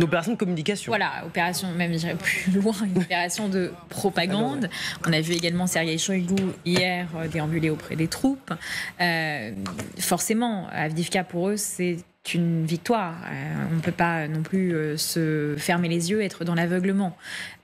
opération 0.00 0.32
de 0.32 0.36
communication. 0.38 0.90
Voilà, 0.90 1.24
opération, 1.26 1.70
même 1.72 1.98
je 1.98 2.14
plus 2.14 2.52
loin, 2.60 2.74
une 2.84 2.98
opération 2.98 3.48
de 3.48 3.72
propagande. 3.88 4.68
On 5.06 5.12
a 5.12 5.20
vu 5.20 5.32
également 5.32 5.66
Sergei 5.66 5.98
Shoigu 5.98 6.36
hier 6.64 7.08
déambuler 7.30 7.70
auprès 7.70 7.96
des 7.96 8.08
troupes. 8.08 8.52
Euh, 9.00 9.52
forcément, 9.98 10.68
Avdivka 10.72 11.24
pour 11.24 11.50
eux, 11.50 11.56
c'est 11.56 11.98
une 12.34 12.64
victoire. 12.64 13.14
Euh, 13.30 13.66
on 13.72 13.76
ne 13.76 13.80
peut 13.80 13.92
pas 13.92 14.28
non 14.28 14.42
plus 14.42 14.74
euh, 14.74 14.96
se 14.96 15.54
fermer 15.58 15.88
les 15.88 16.10
yeux, 16.10 16.22
être 16.22 16.44
dans 16.44 16.54
l'aveuglement. 16.54 17.16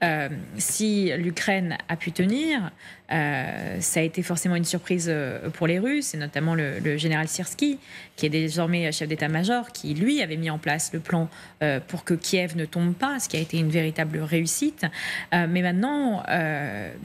Euh, 0.03 0.29
si 0.57 1.13
l'Ukraine 1.17 1.79
a 1.89 1.97
pu 1.97 2.13
tenir, 2.13 2.71
ça 3.09 4.01
a 4.01 4.03
été 4.03 4.23
forcément 4.23 4.55
une 4.55 4.67
surprise 4.67 5.11
pour 5.55 5.67
les 5.67 5.79
Russes, 5.79 6.13
et 6.13 6.19
notamment 6.19 6.55
le, 6.55 6.99
général 6.99 7.27
Sirski, 7.27 7.79
qui 8.17 8.27
est 8.27 8.29
désormais 8.29 8.93
chef 8.93 9.09
d'état-major, 9.09 9.73
qui 9.73 9.95
lui 9.95 10.21
avait 10.21 10.37
mis 10.37 10.51
en 10.51 10.59
place 10.59 10.93
le 10.93 11.01
plan 11.01 11.31
pour 11.87 12.05
que 12.05 12.13
Kiev 12.13 12.55
ne 12.55 12.67
tombe 12.67 12.93
pas, 12.93 13.19
ce 13.19 13.31
qui 13.31 13.39
a 13.39 13.41
été 13.41 13.57
une 13.57 13.71
véritable 13.71 14.19
réussite. 14.19 14.85
mais 15.33 15.63
maintenant, 15.63 16.23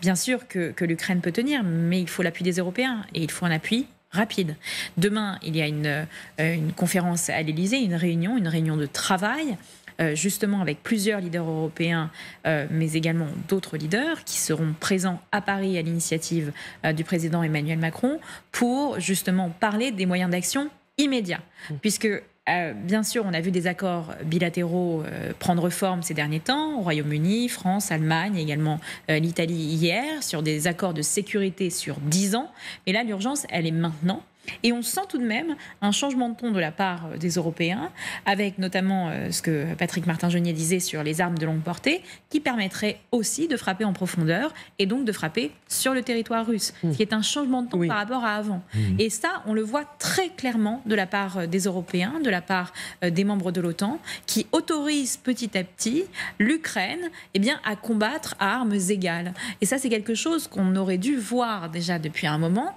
bien 0.01 0.15
sûr 0.15 0.45
que, 0.49 0.71
que 0.71 0.83
l'Ukraine 0.83 1.21
peut 1.21 1.31
tenir, 1.31 1.63
mais 1.63 2.01
il 2.01 2.09
faut 2.09 2.21
l'appui 2.21 2.43
des 2.43 2.57
Européens, 2.57 3.05
et 3.13 3.23
il 3.23 3.31
faut 3.31 3.45
un 3.45 3.51
appui 3.51 3.87
rapide. 4.13 4.55
Demain, 4.97 5.37
il 5.43 5.57
y 5.57 5.61
a 5.61 5.67
une, 5.67 5.87
euh, 5.87 6.05
une 6.37 6.71
conférence 6.71 7.29
à 7.29 7.41
l'Élysée, 7.41 7.79
une 7.79 7.95
réunion, 7.95 8.37
une 8.37 8.47
réunion 8.47 8.77
de 8.77 8.85
travail. 8.85 9.57
Euh, 10.01 10.15
justement 10.15 10.59
avec 10.59 10.81
plusieurs 10.81 11.19
leaders 11.19 11.47
européens, 11.47 12.09
euh, 12.47 12.65
mais 12.71 12.93
également 12.93 13.27
d'autres 13.47 13.77
leaders 13.77 14.23
qui 14.23 14.39
seront 14.39 14.73
présents 14.79 15.21
à 15.31 15.39
Paris 15.39 15.77
à 15.77 15.83
l'initiative 15.83 16.51
du 16.95 17.03
président 17.03 17.43
Emmanuel 17.43 17.77
Macron 17.77 18.19
pour 18.51 18.99
justement 18.99 19.51
parler 19.51 19.91
des 19.91 20.07
moyens 20.07 20.31
d'action 20.31 20.71
immédiats. 20.97 21.41
Mmh. 21.69 21.73
Puisque 21.75 22.09
euh, 22.49 22.73
bien 22.73 23.03
sûr, 23.03 23.23
on 23.25 23.33
a 23.33 23.39
vu 23.39 23.51
des 23.51 23.67
accords 23.67 24.13
bilatéraux 24.25 25.03
euh, 25.03 25.31
prendre 25.39 25.69
forme 25.69 26.03
ces 26.03 26.13
derniers 26.13 26.41
temps, 26.41 26.77
au 26.77 26.81
Royaume-Uni, 26.81 27.47
France, 27.47 27.89
Allemagne, 27.89 28.35
également 28.37 28.81
euh, 29.09 29.17
l'Italie 29.19 29.53
hier, 29.53 30.21
sur 30.21 30.43
des 30.43 30.67
accords 30.67 30.93
de 30.93 31.01
sécurité 31.01 31.69
sur 31.69 31.95
10 32.01 32.35
ans. 32.35 32.51
Mais 32.85 32.91
là, 32.91 33.03
l'urgence, 33.03 33.45
elle 33.49 33.65
est 33.65 33.71
maintenant. 33.71 34.21
Et 34.63 34.71
on 34.71 34.81
sent 34.81 35.01
tout 35.09 35.17
de 35.17 35.25
même 35.25 35.55
un 35.81 35.91
changement 35.91 36.29
de 36.29 36.35
ton 36.35 36.51
de 36.51 36.59
la 36.59 36.71
part 36.71 37.07
euh, 37.07 37.17
des 37.17 37.31
Européens, 37.31 37.91
avec 38.25 38.57
notamment 38.57 39.09
euh, 39.09 39.31
ce 39.31 39.41
que 39.41 39.73
Patrick 39.75 40.05
Martin-Genier 40.05 40.53
disait 40.53 40.79
sur 40.79 41.03
les 41.03 41.21
armes 41.21 41.37
de 41.37 41.45
longue 41.45 41.61
portée, 41.61 42.01
qui 42.29 42.39
permettrait 42.39 42.99
aussi 43.11 43.47
de 43.47 43.57
frapper 43.57 43.85
en 43.85 43.93
profondeur 43.93 44.53
et 44.79 44.85
donc 44.85 45.05
de 45.05 45.11
frapper 45.11 45.51
sur 45.67 45.93
le 45.93 46.01
territoire 46.01 46.45
russe, 46.45 46.73
mmh. 46.83 46.91
ce 46.91 46.97
qui 46.97 47.01
est 47.03 47.13
un 47.13 47.21
changement 47.21 47.61
de 47.61 47.69
ton 47.69 47.87
par 47.87 47.97
rapport 47.97 48.23
à 48.23 48.35
avant. 48.35 48.61
Mmh. 48.73 48.79
Et 48.99 49.09
ça, 49.09 49.43
on 49.45 49.53
le 49.53 49.61
voit 49.61 49.85
très 49.99 50.29
clairement 50.29 50.81
de 50.85 50.95
la 50.95 51.07
part 51.07 51.37
euh, 51.37 51.47
des 51.47 51.61
Européens, 51.61 52.19
de 52.23 52.29
la 52.29 52.41
part 52.41 52.73
des 53.01 53.23
membres 53.23 53.51
de 53.51 53.61
l'OTAN, 53.61 53.99
qui 54.25 54.47
autorisent 54.51 55.17
petit 55.17 55.57
à 55.57 55.63
petit 55.63 56.05
l'Ukraine 56.39 57.09
eh 57.33 57.39
bien, 57.39 57.59
à 57.65 57.75
combattre 57.75 58.35
à 58.39 58.55
armes 58.55 58.73
égales. 58.89 59.33
Et 59.61 59.65
ça, 59.65 59.77
c'est 59.77 59.89
quelque 59.89 60.15
chose 60.15 60.47
qu'on 60.47 60.75
aurait 60.75 60.97
dû 60.97 61.15
voir 61.17 61.69
déjà 61.69 61.99
depuis 61.99 62.27
un 62.27 62.37
moment 62.37 62.75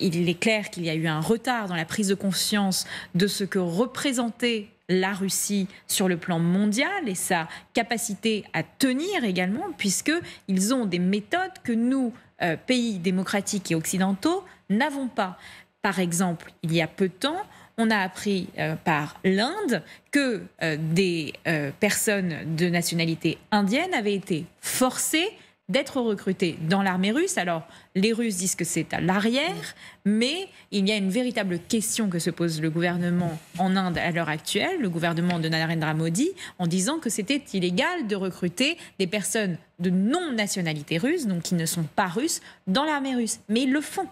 il 0.00 0.28
est 0.28 0.38
clair 0.38 0.70
qu'il 0.70 0.84
y 0.84 0.90
a 0.90 0.94
eu 0.94 1.06
un 1.06 1.20
retard 1.20 1.68
dans 1.68 1.76
la 1.76 1.84
prise 1.84 2.08
de 2.08 2.14
conscience 2.14 2.86
de 3.14 3.26
ce 3.26 3.44
que 3.44 3.58
représentait 3.58 4.68
la 4.88 5.14
Russie 5.14 5.68
sur 5.86 6.08
le 6.08 6.16
plan 6.16 6.38
mondial 6.38 7.08
et 7.08 7.14
sa 7.14 7.48
capacité 7.72 8.44
à 8.52 8.62
tenir 8.62 9.24
également, 9.24 9.72
puisqu'ils 9.76 10.74
ont 10.74 10.86
des 10.86 10.98
méthodes 10.98 11.58
que 11.62 11.72
nous, 11.72 12.12
euh, 12.42 12.56
pays 12.56 12.98
démocratiques 12.98 13.70
et 13.70 13.74
occidentaux, 13.74 14.44
n'avons 14.68 15.08
pas. 15.08 15.38
Par 15.82 16.00
exemple, 16.00 16.52
il 16.62 16.72
y 16.72 16.82
a 16.82 16.86
peu 16.86 17.08
de 17.08 17.14
temps, 17.14 17.42
on 17.78 17.90
a 17.90 17.98
appris 17.98 18.48
euh, 18.58 18.76
par 18.76 19.18
l'Inde 19.24 19.82
que 20.10 20.42
euh, 20.62 20.76
des 20.78 21.32
personnes 21.80 22.56
de 22.56 22.68
nationalité 22.68 23.38
indienne 23.50 23.94
avaient 23.94 24.14
été 24.14 24.46
forcées 24.60 25.28
d'être 25.68 26.00
recrutés 26.00 26.58
dans 26.68 26.82
l'armée 26.82 27.10
russe. 27.10 27.38
Alors, 27.38 27.62
les 27.94 28.12
Russes 28.12 28.36
disent 28.36 28.54
que 28.54 28.64
c'est 28.64 28.92
à 28.92 29.00
l'arrière, 29.00 29.74
mais 30.04 30.48
il 30.70 30.86
y 30.86 30.92
a 30.92 30.96
une 30.96 31.08
véritable 31.08 31.58
question 31.58 32.10
que 32.10 32.18
se 32.18 32.30
pose 32.30 32.60
le 32.60 32.68
gouvernement 32.68 33.38
en 33.58 33.74
Inde 33.74 33.96
à 33.96 34.10
l'heure 34.10 34.28
actuelle, 34.28 34.80
le 34.80 34.90
gouvernement 34.90 35.38
de 35.38 35.48
Narendra 35.48 35.94
Modi, 35.94 36.30
en 36.58 36.66
disant 36.66 36.98
que 36.98 37.08
c'était 37.08 37.42
illégal 37.54 38.06
de 38.06 38.16
recruter 38.16 38.76
des 38.98 39.06
personnes 39.06 39.56
de 39.78 39.88
non-nationalité 39.90 40.98
russe, 40.98 41.26
donc 41.26 41.42
qui 41.42 41.54
ne 41.54 41.66
sont 41.66 41.84
pas 41.84 42.08
russes, 42.08 42.42
dans 42.66 42.84
l'armée 42.84 43.14
russe. 43.14 43.40
Mais 43.48 43.62
ils 43.62 43.72
le 43.72 43.80
font. 43.80 44.08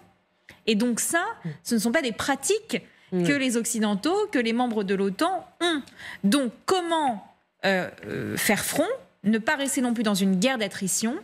Et 0.65 0.75
donc 0.75 0.99
ça, 0.99 1.23
ce 1.63 1.75
ne 1.75 1.79
sont 1.79 1.91
pas 1.91 2.01
des 2.01 2.13
pratiques 2.13 2.81
que 3.11 3.33
les 3.33 3.57
Occidentaux, 3.57 4.27
que 4.31 4.39
les 4.39 4.53
membres 4.53 4.83
de 4.83 4.95
l'OTAN 4.95 5.47
ont. 5.61 5.83
Donc 6.23 6.51
comment 6.65 7.31
euh, 7.63 7.87
euh, 8.07 8.35
faire 8.37 8.65
front, 8.65 8.87
ne 9.23 9.37
pas 9.37 9.55
rester 9.55 9.81
non 9.81 9.93
plus 9.93 10.01
dans 10.01 10.15
une 10.15 10.39
guerre 10.39 10.57
d'attrition 10.57 11.15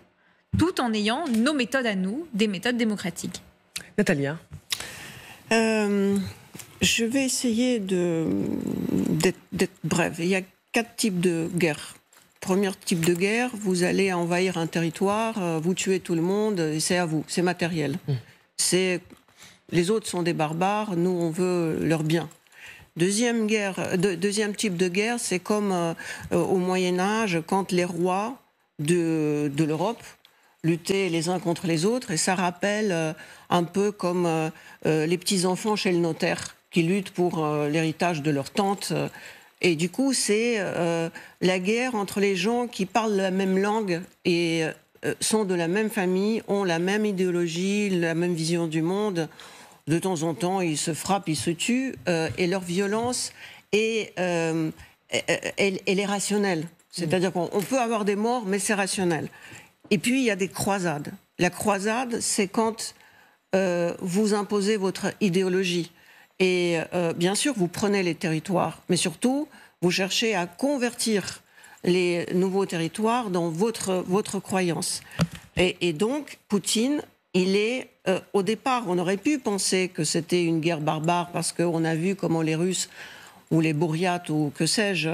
tout 0.58 0.82
en 0.82 0.94
ayant 0.94 1.28
nos 1.28 1.54
méthodes 1.54 1.86
à 1.86 1.96
nous, 1.96 2.28
des 2.34 2.48
méthodes 2.48 2.78
démocratiques. 2.78 3.42
Natalia 3.98 4.38
euh, 5.52 6.18
Je 6.82 7.06
vais 7.06 7.26
essayer 7.26 7.80
d'être 7.80 9.72
brève. 9.84 10.16
Il 10.20 10.28
y 10.28 10.36
a 10.36 10.42
quatre 10.72 10.96
types 10.96 11.20
de 11.20 11.50
guerres. 11.56 11.96
Premier 12.40 12.72
type 12.86 13.06
de 13.06 13.14
guerre, 13.14 13.52
vous 13.54 13.84
allez 13.84 14.14
envahir 14.14 14.58
un 14.58 14.68
territoire, 14.68 15.42
euh, 15.42 15.60
vous 15.60 15.74
tuez 15.74 16.00
tout 16.00 16.16
le 16.16 16.22
monde, 16.22 16.60
et 16.62 16.80
c'est 16.80 16.98
à 16.98 17.06
vous, 17.06 17.26
c'est 17.28 17.42
matériel. 17.42 17.98
Mmh. 18.08 18.14
C'est 18.56 19.02
les 19.72 19.92
autres 19.92 20.08
sont 20.08 20.24
des 20.24 20.34
barbares, 20.34 20.96
nous 20.96 21.10
on 21.10 21.30
veut 21.30 21.80
leur 21.82 22.04
bien. 22.04 22.30
Deuxième, 22.98 23.48
guerre, 23.48 23.98
deuxième 23.98 24.56
type 24.56 24.76
de 24.76 24.88
guerre, 24.88 25.20
c'est 25.20 25.40
comme 25.40 25.72
euh, 25.72 25.94
au 26.32 26.58
Moyen 26.58 27.00
Âge, 27.00 27.42
quand 27.46 27.72
les 27.72 27.86
rois 27.86 28.38
de, 28.80 29.52
de 29.54 29.64
l'Europe 29.64 30.04
lutter 30.64 31.10
les 31.10 31.30
uns 31.30 31.40
contre 31.40 31.68
les 31.68 31.86
autres. 31.86 32.12
Et 32.12 32.18
ça 32.18 32.36
rappelle 32.36 32.92
euh, 32.92 33.14
un 33.50 33.64
peu 33.64 33.92
comme 33.92 34.26
euh, 34.26 34.50
euh, 34.86 35.06
les 35.06 35.18
petits-enfants 35.18 35.76
chez 35.76 35.92
le 35.92 36.00
notaire 36.00 36.56
qui 36.72 36.84
luttent 36.84 37.12
pour 37.12 37.44
l'héritage 37.68 38.22
de 38.22 38.30
leur 38.30 38.52
tante. 38.52 38.94
Et 39.62 39.76
du 39.76 39.90
coup, 39.90 40.14
c'est 40.14 40.60
la 41.42 41.60
guerre 41.60 41.96
entre 41.96 42.20
les 42.20 42.36
gens 42.36 42.68
qui 42.68 42.86
parlent 42.86 43.16
la 43.16 43.32
même 43.32 43.58
langue 43.58 44.02
et 44.24 44.66
sont 45.20 45.46
de 45.46 45.56
la 45.56 45.68
même 45.68 45.90
famille, 45.90 46.44
ont 46.48 46.64
la 46.64 46.78
même 46.78 47.08
idéologie, 47.08 47.90
la 47.90 48.14
même 48.14 48.36
vision 48.36 48.68
du 48.68 48.84
monde. 48.84 49.30
De 49.88 49.98
temps 49.98 50.22
en 50.22 50.36
temps, 50.36 50.62
ils 50.62 50.78
se 50.78 50.94
frappent, 50.94 51.28
ils 51.28 51.36
se 51.36 51.50
tuent, 51.50 51.96
et 52.38 52.46
leur 52.46 52.62
violence 52.62 53.34
est, 53.72 54.14
elle, 54.16 54.72
elle 55.58 56.00
est 56.00 56.06
rationnelle. 56.06 56.68
C'est-à-dire 56.92 57.34
qu'on 57.34 57.48
peut 57.48 57.80
avoir 57.80 58.06
des 58.06 58.16
morts, 58.16 58.44
mais 58.46 58.60
c'est 58.60 58.76
rationnel. 58.76 59.28
Et 59.92 59.98
puis, 59.98 60.22
il 60.22 60.26
y 60.26 60.32
a 60.32 60.36
des 60.36 60.48
croisades. 60.48 61.12
La 61.40 61.50
croisade, 61.50 62.20
c'est 62.20 62.48
quand 62.48 62.94
euh, 63.56 63.94
vous 64.00 64.34
imposez 64.34 64.78
votre 64.78 65.08
idéologie. 65.22 65.92
Et 66.40 66.80
euh, 66.94 67.14
bien 67.14 67.34
sûr, 67.34 67.54
vous 67.56 67.68
prenez 67.68 68.04
les 68.04 68.16
territoires, 68.16 68.82
mais 68.90 68.96
surtout, 68.96 69.48
vous 69.82 69.92
cherchez 69.92 70.36
à 70.36 70.46
convertir 70.46 71.42
les 71.84 72.28
nouveaux 72.34 72.66
territoires 72.66 73.30
dans 73.30 73.50
votre, 73.50 74.04
votre 74.08 74.40
croyance. 74.40 75.02
Et, 75.58 75.92
donc, 75.92 76.40
Poutine, 76.48 77.02
il 77.34 77.58
est, 77.58 77.90
euh, 78.08 78.20
au 78.32 78.44
départ, 78.44 78.84
on 78.88 78.98
aurait 78.98 79.18
pu 79.18 79.40
penser 79.40 79.90
que 79.94 80.06
c'était 80.06 80.44
une 80.44 80.62
guerre 80.62 80.80
barbare 80.80 81.32
parce 81.32 81.52
qu'on 81.52 81.84
a 81.84 81.96
vu 81.96 82.16
comment 82.16 82.42
les 82.42 82.56
Russes 82.56 82.90
ou 83.52 83.60
les 83.60 83.74
Bouriates 83.74 84.30
ou 84.30 84.54
que 84.56 84.66
sais-je 84.66 85.10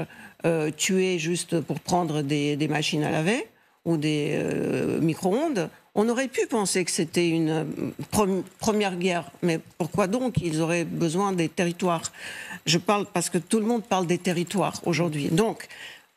tuaient 0.76 1.18
juste 1.18 1.60
pour 1.60 1.80
prendre 1.80 2.22
des, 2.22 2.54
des 2.54 2.68
machines 2.68 3.02
à 3.02 3.10
laver 3.10 3.48
ou 3.86 3.96
des 3.96 4.32
euh, 4.34 5.00
micro-ondes, 5.00 5.70
on 5.94 6.08
aurait 6.10 6.28
pu 6.28 6.46
penser 6.46 6.84
que 6.84 6.90
c'était 6.90 7.28
une 7.28 7.48
euh, 7.48 8.42
première 8.58 8.96
guerre. 8.96 9.30
Mais 9.42 9.60
pourquoi 9.78 10.08
donc 10.08 10.34
ils 10.42 10.60
auraient 10.60 10.84
besoin 10.84 11.32
des 11.32 11.48
territoires? 11.48 12.12
Je 12.66 12.76
parle 12.76 13.06
parce 13.06 13.30
que 13.30 13.38
tout 13.38 13.60
le 13.60 13.64
monde 13.64 13.84
parle 13.84 14.06
des 14.06 14.18
territoires 14.18 14.82
aujourd'hui. 14.84 15.28
Donc, 15.28 15.68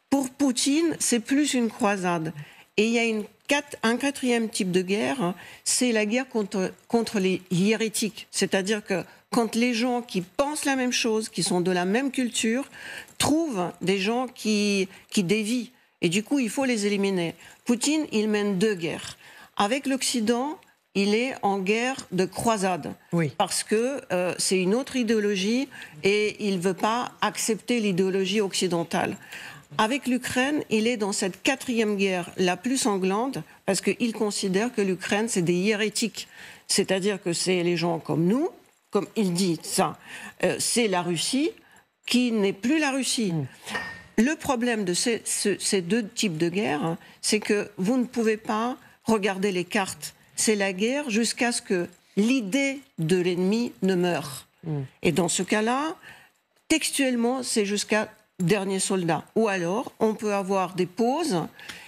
Pour 0.10 0.30
Poutine, 0.32 0.98
c'est 1.00 1.20
plus 1.20 1.54
une 1.54 1.70
croisade. 1.70 2.34
Et 2.76 2.88
il 2.88 2.92
y 2.92 3.00
a 3.00 3.24
un 3.84 3.98
quatrième 3.98 4.50
type 4.50 4.72
de 4.72 4.82
guerre, 4.82 5.36
c'est 5.64 5.92
la 5.92 6.06
guerre 6.06 6.28
contre, 6.28 7.20
les 7.20 7.42
hiérétiques. 7.52 8.28
C'est-à-dire 8.32 8.84
que 8.84 9.04
quand 9.32 9.56
les 9.56 9.74
gens 9.74 10.02
qui 10.02 10.22
pensent 10.22 10.66
la 10.66 10.76
même 10.76 10.92
chose, 10.92 11.30
qui 11.30 11.44
sont 11.44 11.62
de 11.62 11.72
la 11.72 11.86
même 11.86 12.10
culture, 12.10 12.66
trouvent 13.20 13.72
des 13.82 14.00
gens 14.00 14.28
qui 14.28 14.88
dévient. 15.16 15.72
Et 16.02 16.10
du 16.10 16.24
coup, 16.24 16.40
il 16.40 16.50
faut 16.50 16.66
les 16.66 16.86
éliminer. 16.86 17.36
Poutine, 17.66 18.06
il 18.12 18.30
mène 18.30 18.58
deux 18.58 18.76
guerres. 18.76 19.18
Avec 19.58 19.86
l'Occident, 19.86 20.58
il 20.96 21.14
est 21.14 21.36
en 21.42 21.60
guerre 21.60 22.08
de 22.12 22.26
croisade. 22.26 22.94
Oui. 23.12 23.32
Parce 23.38 23.64
que 23.64 24.02
euh, 24.12 24.34
c'est 24.38 24.60
une 24.60 24.74
autre 24.74 24.96
idéologie 24.96 25.68
et 26.04 26.48
il 26.48 26.58
ne 26.58 26.62
veut 26.62 26.74
pas 26.74 27.12
accepter 27.22 27.80
l'idéologie 27.80 28.42
occidentale. 28.42 29.18
Avec 29.78 30.08
l'Ukraine, 30.08 30.64
il 30.70 30.88
est 30.88 30.98
dans 30.98 31.12
cette 31.12 31.44
quatrième 31.44 31.96
guerre 31.96 32.32
la 32.38 32.58
plus 32.58 32.78
sanglante 32.78 33.38
parce 33.66 33.82
qu'il 33.82 34.14
considère 34.14 34.74
que 34.74 34.82
l'Ukraine, 34.82 35.28
c'est 35.28 35.44
des 35.44 35.68
hérétiques. 35.68 36.28
C'est-à-dire 36.68 37.22
que 37.22 37.34
c'est 37.34 37.62
les 37.64 37.78
gens 37.78 38.00
comme 38.00 38.26
nous, 38.26 38.50
comme 38.90 39.08
il 39.16 39.34
dit 39.34 39.60
ça, 39.62 39.98
euh, 40.44 40.56
c'est 40.60 40.88
la 40.88 41.04
Russie 41.04 41.52
qui 42.08 42.32
n'est 42.32 42.54
plus 42.54 42.80
la 42.80 42.92
Russie. 42.92 43.34
Mm. 43.34 43.48
Le 44.20 44.36
problème 44.36 44.86
de 44.86 44.94
ces, 44.94 45.24
ces 45.26 45.82
deux 45.82 46.08
types 46.08 46.38
de 46.38 46.50
guerre, 46.50 46.98
c'est 47.22 47.40
que 47.40 47.72
vous 47.78 47.98
ne 47.98 48.06
pouvez 48.06 48.38
pas 48.38 48.78
regarder 49.06 49.52
les 49.52 49.66
cartes 49.66 50.14
c'est 50.40 50.56
la 50.56 50.72
guerre 50.72 51.10
jusqu'à 51.10 51.52
ce 51.52 51.62
que 51.62 51.88
l'idée 52.16 52.80
de 52.98 53.18
l'ennemi 53.18 53.74
ne 53.82 53.94
meure. 53.94 54.48
Mm. 54.64 54.80
Et 55.04 55.12
dans 55.12 55.28
ce 55.28 55.44
cas-là, 55.44 55.98
textuellement, 56.70 57.44
c'est 57.44 57.66
jusqu'à 57.66 58.08
dernier 58.40 58.80
soldat. 58.80 59.26
Ou 59.36 59.50
alors, 59.50 59.92
on 60.00 60.14
peut 60.14 60.34
avoir 60.34 60.76
des 60.76 60.86
pauses, 60.86 61.44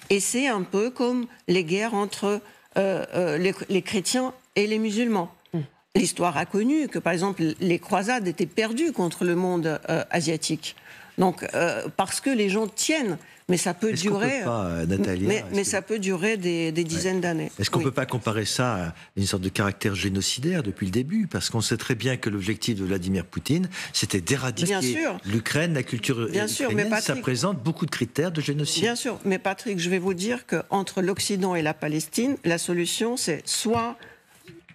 et 0.09 0.19
c'est 0.19 0.47
un 0.47 0.63
peu 0.63 0.89
comme 0.89 1.27
les 1.47 1.63
guerres 1.63 1.93
entre 1.93 2.41
euh, 2.77 3.05
euh, 3.15 3.38
les, 3.38 3.81
chrétiens 3.81 4.33
et 4.57 4.67
les 4.67 4.79
musulmans. 4.79 5.33
Mm. 5.53 5.59
L'histoire 5.95 6.35
a 6.35 6.45
connu 6.45 6.89
que, 6.89 7.00
par 7.00 7.13
exemple, 7.13 7.41
les 7.61 7.79
croisades 7.79 8.27
étaient 8.27 8.45
perdues 8.45 8.91
contre 8.91 9.23
le 9.23 9.35
monde 9.35 9.79
euh, 9.89 10.03
asiatique. 10.09 10.75
Donc, 11.21 11.47
parce 11.95 12.19
que 12.19 12.29
les 12.29 12.49
gens 12.49 12.67
tiennent 12.67 13.17
mais 13.51 13.57
ça 13.57 13.73
peut 13.73 13.91
durer. 13.91 14.41
Pas, 14.43 14.65
euh, 14.65 14.85
Natalia, 14.85 15.43
mais, 15.53 15.63
ça 15.63 15.81
peut 15.81 15.99
durer 15.99 16.37
des, 16.37 16.71
dizaines 16.71 17.21
d'années. 17.21 17.51
Est-ce 17.59 17.69
qu'on 17.69 17.79
ne 17.79 17.83
peut 17.83 17.91
pas 17.91 18.05
comparer 18.05 18.45
ça 18.45 18.87
à 18.87 18.93
une 19.17 19.25
sorte 19.25 19.43
de 19.43 19.49
caractère 19.49 19.93
génocidaire 19.93 20.63
depuis 20.63 20.85
le 20.85 20.91
début? 20.91 21.27
Parce 21.27 21.49
qu'on 21.49 21.61
sait 21.61 21.77
très 21.77 21.95
bien 21.95 22.17
que 22.17 22.29
l'objectif 22.29 22.79
de 22.79 22.85
Vladimir 22.85 23.25
Poutine, 23.25 23.69
c'était 23.93 24.21
d'éradiquer 24.21 25.05
l'Ukraine, 25.25 25.73
la 25.73 25.83
culture 25.83 26.29
bien 26.29 26.47
sûr, 26.47 26.71
mais 26.73 26.89
ça 27.01 27.15
présente 27.15 27.61
beaucoup 27.61 27.85
de 27.85 27.91
critères 27.91 28.31
de 28.31 28.41
génocide. 28.41 28.83
Bien 28.83 28.95
sûr, 28.95 29.19
mais 29.25 29.37
Patrick, 29.37 29.79
je 29.79 29.89
vais 29.89 29.99
vous 29.99 30.13
dire 30.13 30.45
qu'entre 30.47 31.01
l'Occident 31.01 31.53
et 31.53 31.61
la 31.61 31.73
Palestine, 31.73 32.37
la 32.45 32.57
solution, 32.57 33.17
c'est 33.17 33.41
soit 33.45 33.97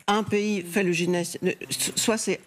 un 0.06 0.22
pays 0.22 0.62
fait 0.62 0.82
le 0.82 0.92
génocide, 0.92 1.40
soit 1.96 2.18
c'est 2.18 2.40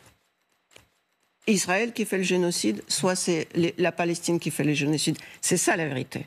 Israël 1.47 1.93
qui 1.93 2.05
fait 2.05 2.17
le 2.17 2.23
génocide, 2.23 2.83
soit 2.87 3.15
c'est 3.15 3.47
la 3.77 3.91
Palestine 3.91 4.39
qui 4.39 4.51
fait 4.51 4.63
le 4.63 4.73
génocide. 4.73 5.17
C'est 5.41 5.57
ça 5.57 5.75
la 5.75 5.87
vérité. 5.87 6.25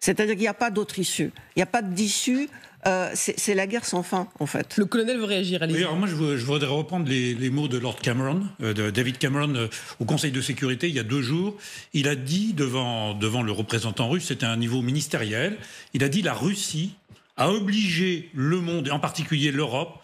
C'est-à-dire 0.00 0.34
qu'il 0.34 0.42
n'y 0.42 0.48
a 0.48 0.54
pas 0.54 0.70
d'autre 0.70 0.98
issue. 0.98 1.32
Il 1.56 1.58
n'y 1.58 1.62
a 1.62 1.66
pas 1.66 1.82
d'issue. 1.82 2.48
Euh, 2.86 3.10
c'est 3.14 3.54
la 3.54 3.66
guerre 3.66 3.84
sans 3.84 4.04
fin, 4.04 4.28
en 4.38 4.46
fait. 4.46 4.76
Le 4.76 4.84
colonel 4.84 5.18
veut 5.18 5.24
réagir. 5.24 5.60
Oui, 5.68 5.78
alors 5.78 5.96
moi, 5.96 6.06
je, 6.06 6.14
voudrais 6.14 6.68
reprendre 6.68 7.08
les, 7.08 7.50
mots 7.50 7.66
de 7.66 7.76
Lord 7.76 7.96
Cameron, 7.96 8.42
euh, 8.62 8.72
de 8.72 8.90
David 8.90 9.18
Cameron, 9.18 9.54
euh, 9.56 9.68
au 9.98 10.04
Conseil 10.04 10.30
de 10.30 10.40
sécurité, 10.40 10.88
il 10.88 10.94
y 10.94 11.00
a 11.00 11.04
deux 11.04 11.20
jours. 11.20 11.56
Il 11.92 12.06
a 12.06 12.14
dit 12.14 12.52
devant, 12.52 13.14
devant 13.14 13.42
le 13.42 13.50
représentant 13.50 14.08
russe, 14.08 14.26
c'était 14.26 14.46
un 14.46 14.56
niveau 14.56 14.80
ministériel, 14.80 15.58
il 15.92 16.04
a 16.04 16.08
dit 16.08 16.22
la 16.22 16.34
Russie 16.34 16.94
a 17.36 17.50
obligé 17.50 18.30
le 18.32 18.60
monde, 18.60 18.88
et 18.88 18.90
en 18.90 19.00
particulier 19.00 19.50
l'Europe, 19.50 20.00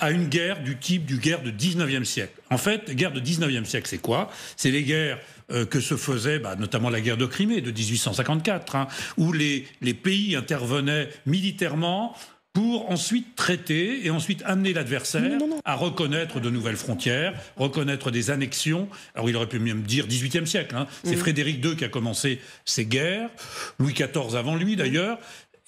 à 0.00 0.10
une 0.10 0.28
guerre 0.28 0.62
du 0.62 0.76
type 0.78 1.04
du 1.04 1.18
guerre 1.18 1.42
de 1.42 1.50
19e 1.50 2.04
siècle. 2.04 2.40
En 2.50 2.58
fait, 2.58 2.90
guerre 2.94 3.12
de 3.12 3.20
19e 3.20 3.64
siècle, 3.64 3.86
c'est 3.88 3.98
quoi? 3.98 4.30
C'est 4.56 4.70
les 4.70 4.82
guerres 4.82 5.18
euh, 5.52 5.66
que 5.66 5.80
se 5.80 5.96
faisaient, 5.96 6.38
bah, 6.38 6.56
notamment 6.56 6.90
la 6.90 7.00
guerre 7.00 7.16
de 7.16 7.26
Crimée 7.26 7.60
de 7.60 7.70
1854, 7.70 8.76
hein, 8.76 8.88
où 9.16 9.32
les, 9.32 9.66
les 9.80 9.94
pays 9.94 10.36
intervenaient 10.36 11.08
militairement 11.26 12.16
pour 12.52 12.90
ensuite 12.90 13.36
traiter 13.36 14.04
et 14.04 14.10
ensuite 14.10 14.42
amener 14.44 14.72
l'adversaire 14.72 15.38
à 15.64 15.76
reconnaître 15.76 16.40
de 16.40 16.50
nouvelles 16.50 16.76
frontières, 16.76 17.32
reconnaître 17.56 18.10
des 18.10 18.30
annexions. 18.30 18.88
Alors 19.14 19.30
il 19.30 19.36
aurait 19.36 19.48
pu 19.48 19.60
même 19.60 19.82
dire 19.82 20.06
18e 20.06 20.46
siècle. 20.46 20.74
Hein. 20.74 20.86
C'est 21.04 21.16
Frédéric 21.16 21.64
II 21.64 21.76
qui 21.76 21.84
a 21.84 21.88
commencé 21.88 22.40
ces 22.64 22.86
guerres, 22.86 23.30
Louis 23.78 23.92
XIV 23.92 24.34
avant 24.36 24.56
lui 24.56 24.74
d'ailleurs, 24.74 25.18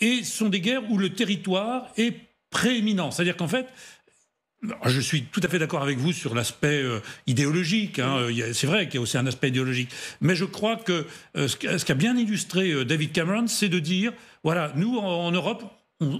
et 0.01 0.25
ce 0.25 0.39
sont 0.39 0.49
des 0.49 0.61
guerres 0.61 0.83
où 0.91 0.99
le 0.99 1.11
territoire 1.11 1.87
est 1.97 2.15
prééminent. 2.51 3.13
C'est-à-dire 3.13 3.37
qu'en 3.37 3.49
fait, 3.49 3.67
je 4.87 5.01
suis 5.01 5.25
tout 5.25 5.41
à 5.43 5.49
fait 5.49 5.59
d'accord 5.59 5.83
avec 5.83 5.99
vous 5.99 6.13
sur 6.13 6.35
l'aspect 6.35 6.83
euh, 6.83 7.01
idéologique. 7.27 7.99
Hein. 7.99 8.29
C'est 8.53 8.67
vrai 8.67 8.87
qu'il 8.87 8.97
y 8.97 8.99
a 8.99 9.01
aussi 9.01 9.19
un 9.19 9.27
aspect 9.27 9.49
idéologique. 9.49 9.91
Mais 10.21 10.37
je 10.37 10.45
crois 10.45 10.77
que 10.77 11.07
euh, 11.37 11.49
ce 11.49 11.85
qu'a 11.85 11.95
bien 11.95 12.17
illustré 12.17 12.71
euh, 12.71 12.85
David 12.85 13.13
Cameron, 13.13 13.47
c'est 13.49 13.69
de 13.69 13.79
dire, 13.79 14.13
voilà, 14.45 14.73
nous, 14.77 14.99
en 14.99 15.31
Europe, 15.33 15.65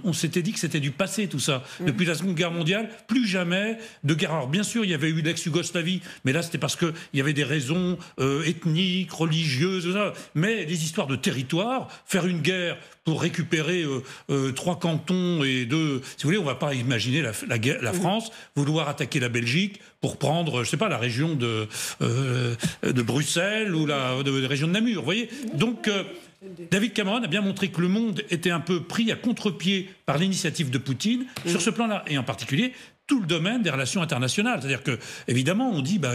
on, 0.03 0.13
s'était 0.13 0.41
dit 0.41 0.51
que 0.51 0.59
c'était 0.59 0.79
du 0.79 0.91
passé 0.91 1.27
tout 1.27 1.39
ça. 1.39 1.63
Mm. 1.79 1.85
Depuis 1.85 2.05
la 2.05 2.15
Seconde 2.15 2.35
Guerre 2.35 2.51
mondiale, 2.51 2.89
plus 3.07 3.27
jamais 3.27 3.77
de 4.03 4.13
guerre. 4.13 4.33
Alors 4.33 4.47
bien 4.47 4.63
sûr, 4.63 4.83
il 4.83 4.91
y 4.91 4.93
avait 4.93 5.09
eu 5.09 5.21
l'ex-Yougoslavie, 5.21 6.01
mais 6.25 6.33
là 6.33 6.41
c'était 6.41 6.57
parce 6.57 6.75
qu'il 6.75 6.93
y 7.13 7.21
avait 7.21 7.33
des 7.33 7.43
raisons 7.43 7.97
euh, 8.19 8.43
ethniques, 8.43 9.11
religieuses, 9.11 9.97
mais 10.35 10.65
les 10.65 10.83
histoires 10.83 11.07
de 11.07 11.15
territoire, 11.15 11.89
faire 12.05 12.25
une 12.25 12.41
guerre 12.41 12.77
pour 13.03 13.21
récupérer 13.21 13.83
euh, 13.83 14.01
euh, 14.29 14.51
trois 14.53 14.79
cantons 14.79 15.43
et 15.43 15.65
deux... 15.65 16.01
Si 16.17 16.23
vous 16.23 16.29
voulez, 16.29 16.37
on 16.37 16.43
ne 16.43 16.47
va 16.47 16.55
pas 16.55 16.73
imaginer 16.73 17.21
la, 17.21 17.31
la, 17.47 17.91
mm. 17.91 17.95
France 17.95 18.31
vouloir 18.55 18.87
attaquer 18.87 19.19
la 19.19 19.29
Belgique 19.29 19.81
pour 19.99 20.17
prendre, 20.17 20.63
je 20.63 20.69
sais 20.69 20.77
pas, 20.77 20.89
la 20.89 20.97
région 20.97 21.35
de, 21.35 21.67
de 22.01 23.01
Bruxelles 23.01 23.75
ou 23.75 23.85
la, 23.85 24.21
de, 24.23 24.45
région 24.45 24.67
de 24.67 24.73
Namur, 24.73 24.99
vous 24.99 25.05
voyez? 25.05 25.29
Donc 25.53 25.89
David 26.71 26.93
Cameron 26.93 27.23
a 27.23 27.27
bien 27.27 27.41
montré 27.41 27.69
que 27.69 27.81
le 27.81 27.87
monde 27.87 28.23
était 28.29 28.51
un 28.51 28.59
peu 28.59 28.83
pris 28.83 29.11
à 29.11 29.15
contre-pied 29.15 29.89
par 30.05 30.17
l'initiative 30.17 30.69
de 30.69 30.77
Poutine. 30.77 31.25
Sur 31.45 31.61
ce 31.61 31.69
plan-là, 31.69 32.03
et 32.07 32.17
en 32.17 32.23
particulier 32.23 32.73
tout 33.07 33.19
le 33.19 33.27
domaine 33.27 33.61
des 33.61 33.69
relations 33.69 34.01
internationales. 34.01 34.59
C'est-à-dire 34.61 34.83
que, 34.83 34.97
évidemment, 35.27 35.69
on 35.71 35.81
dit 35.81 35.99
bah, 35.99 36.13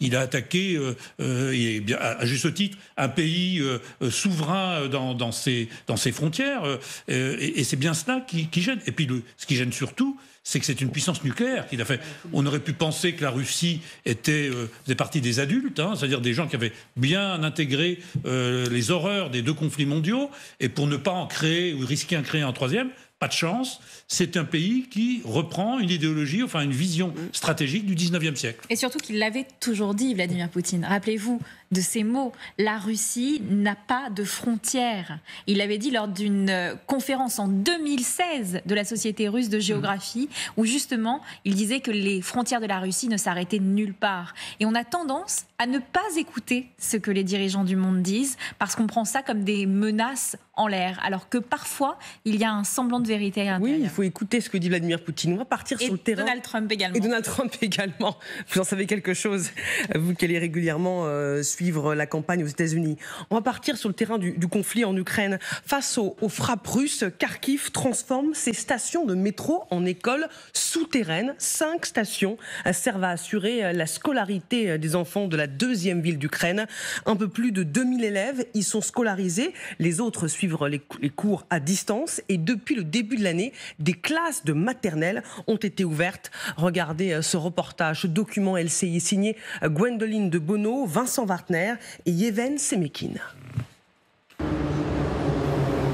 il, 0.00 0.16
a 0.16 0.20
attaqué, 0.20 0.74
euh, 0.74 0.96
euh, 1.20 1.80
à, 1.98 2.24
juste 2.24 2.52
titre, 2.54 2.78
un 2.96 3.08
pays 3.08 3.60
euh, 3.60 3.78
souverain 4.10 4.88
dans, 4.88 5.32
ses, 5.32 5.68
frontières, 6.12 6.62
et, 7.08 7.64
c'est 7.64 7.76
bien 7.76 7.94
cela 7.94 8.20
qui, 8.20 8.48
gêne. 8.62 8.80
Et 8.86 8.92
puis, 8.92 9.08
ce 9.36 9.46
qui 9.46 9.56
gêne 9.56 9.72
surtout, 9.72 10.18
c'est 10.42 10.58
que 10.58 10.64
c'est 10.64 10.80
une 10.80 10.90
puissance 10.90 11.22
nucléaire 11.22 11.68
qu'il 11.68 11.82
a 11.82 11.84
fait. 11.84 12.00
On 12.32 12.46
aurait 12.46 12.60
pu 12.60 12.72
penser 12.72 13.12
que 13.12 13.22
la 13.22 13.30
Russie 13.30 13.80
était 14.06 14.50
faisait 14.84 14.94
partie 14.94 15.20
des 15.20 15.38
adultes, 15.38 15.78
hein, 15.78 15.92
c'est-à-dire 15.94 16.22
des 16.22 16.32
gens 16.32 16.46
qui 16.46 16.56
avaient 16.56 16.72
bien 16.96 17.42
intégré 17.42 17.98
les 18.24 18.90
horreurs 18.90 19.28
des 19.28 19.42
deux 19.42 19.52
conflits 19.52 19.86
mondiaux, 19.86 20.30
et 20.58 20.70
pour 20.70 20.86
ne 20.86 20.96
pas 20.96 21.12
en 21.12 21.26
créer 21.26 21.74
ou 21.74 21.84
risquer 21.84 22.16
en 22.16 22.22
créer 22.22 22.42
un 22.42 22.52
troisième, 22.52 22.88
pas 23.20 23.28
de 23.28 23.32
chance, 23.32 23.80
c'est 24.08 24.38
un 24.38 24.44
pays 24.44 24.88
qui 24.88 25.20
reprend 25.26 25.78
une 25.78 25.90
idéologie, 25.90 26.42
enfin 26.42 26.62
une 26.62 26.72
vision 26.72 27.12
stratégique 27.32 27.84
du 27.84 27.94
19e 27.94 28.34
siècle. 28.34 28.66
Et 28.70 28.76
surtout 28.76 28.98
qu'il 28.98 29.18
l'avait 29.18 29.46
toujours 29.60 29.94
dit, 29.94 30.14
Vladimir 30.14 30.48
Poutine. 30.48 30.86
Rappelez-vous 30.86 31.38
de 31.70 31.80
ces 31.80 32.02
mots. 32.02 32.32
La 32.58 32.78
Russie 32.78 33.42
n'a 33.48 33.76
pas 33.76 34.10
de 34.10 34.24
frontières. 34.24 35.20
Il 35.46 35.58
l'avait 35.58 35.78
dit 35.78 35.90
lors 35.90 36.08
d'une 36.08 36.50
euh, 36.50 36.74
conférence 36.86 37.38
en 37.38 37.46
2016 37.46 38.62
de 38.66 38.74
la 38.74 38.84
Société 38.84 39.28
russe 39.28 39.48
de 39.48 39.60
géographie, 39.60 40.28
où 40.56 40.64
justement 40.64 41.20
il 41.44 41.54
disait 41.54 41.80
que 41.80 41.92
les 41.92 42.22
frontières 42.22 42.60
de 42.60 42.66
la 42.66 42.80
Russie 42.80 43.08
ne 43.08 43.16
s'arrêtaient 43.16 43.60
nulle 43.60 43.94
part. 43.94 44.34
Et 44.58 44.66
on 44.66 44.74
a 44.74 44.84
tendance 44.84 45.44
à 45.58 45.66
ne 45.66 45.78
pas 45.78 46.00
écouter 46.16 46.68
ce 46.78 46.96
que 46.96 47.10
les 47.10 47.22
dirigeants 47.22 47.64
du 47.64 47.76
monde 47.76 48.02
disent, 48.02 48.36
parce 48.58 48.74
qu'on 48.74 48.86
prend 48.86 49.04
ça 49.04 49.22
comme 49.22 49.44
des 49.44 49.66
menaces 49.66 50.36
en 50.54 50.66
l'air, 50.66 50.98
alors 51.02 51.28
que 51.28 51.38
parfois 51.38 51.98
il 52.24 52.36
y 52.36 52.44
a 52.44 52.52
un 52.52 52.64
semblant 52.64 53.00
de 53.00 53.06
vérité 53.06 53.48
à 53.48 53.58
Oui, 53.58 53.78
il 53.80 53.88
faut 53.88 54.02
écouter 54.02 54.40
ce 54.40 54.50
que 54.50 54.58
dit 54.58 54.68
Vladimir 54.68 55.02
Poutine. 55.02 55.34
On 55.34 55.38
va 55.38 55.44
partir 55.44 55.80
sur 55.80 55.92
le 55.92 55.98
terrain. 55.98 56.22
Donald 56.22 56.42
Trump 56.42 56.72
également. 56.72 56.96
Et 56.96 57.00
Donald 57.00 57.24
Trump 57.24 57.54
également. 57.62 58.16
Vous 58.48 58.60
en 58.60 58.64
savez 58.64 58.86
quelque 58.86 59.14
chose, 59.14 59.50
vous 59.94 60.14
qui 60.14 60.24
allez 60.24 60.38
régulièrement 60.38 61.04
euh, 61.04 61.42
suivre 61.42 61.59
la 61.94 62.06
campagne 62.06 62.42
aux 62.42 62.48
États-Unis. 62.48 62.96
On 63.30 63.34
va 63.34 63.42
partir 63.42 63.76
sur 63.76 63.88
le 63.88 63.94
terrain 63.94 64.18
du, 64.18 64.48
conflit 64.48 64.84
en 64.84 64.96
Ukraine. 64.96 65.38
Face 65.64 65.98
aux, 65.98 66.16
frappes 66.28 66.66
russes, 66.66 67.04
Kharkiv 67.18 67.70
transforme 67.70 68.34
ses 68.34 68.52
stations 68.52 69.04
de 69.04 69.14
métro 69.14 69.64
en 69.70 69.84
écoles 69.84 70.28
souterraines. 70.52 71.34
Cinq 71.38 71.86
stations 71.86 72.36
servent 72.72 73.04
à 73.04 73.10
assurer 73.10 73.72
la 73.72 73.86
scolarité 73.86 74.78
des 74.78 74.96
enfants 74.96 75.28
de 75.28 75.36
la 75.36 75.46
deuxième 75.46 76.00
ville 76.00 76.18
d'Ukraine. 76.18 76.66
Un 77.06 77.16
peu 77.16 77.28
plus 77.28 77.52
de 77.52 77.62
2000 77.62 78.04
élèves 78.04 78.44
y 78.54 78.62
sont 78.62 78.80
scolarisés. 78.80 79.52
Les 79.78 80.00
autres 80.00 80.28
suivent 80.28 80.56
les, 80.66 81.10
cours 81.10 81.46
à 81.50 81.60
distance. 81.60 82.20
Et 82.28 82.38
depuis 82.38 82.74
le 82.74 82.84
début 82.84 83.16
de 83.16 83.24
l'année, 83.24 83.52
des 83.78 83.92
classes 83.94 84.44
de 84.44 84.52
maternelle 84.52 85.22
ont 85.46 85.56
été 85.56 85.84
ouvertes. 85.84 86.30
Regardez 86.56 87.12
euh, 87.12 87.22
ce 87.22 87.36
reportage, 87.36 88.02
ce 88.02 88.06
document 88.06 88.56
LCI 88.56 89.00
signé 89.00 89.36
euh, 89.62 89.68
Gwendoline 89.68 90.30
de 90.30 90.38
Bono, 90.38 90.86
Vincent 90.86 91.26
Wartner 91.26 91.49
et 91.52 92.10
Yéven 92.10 92.58
Semekin. 92.58 93.14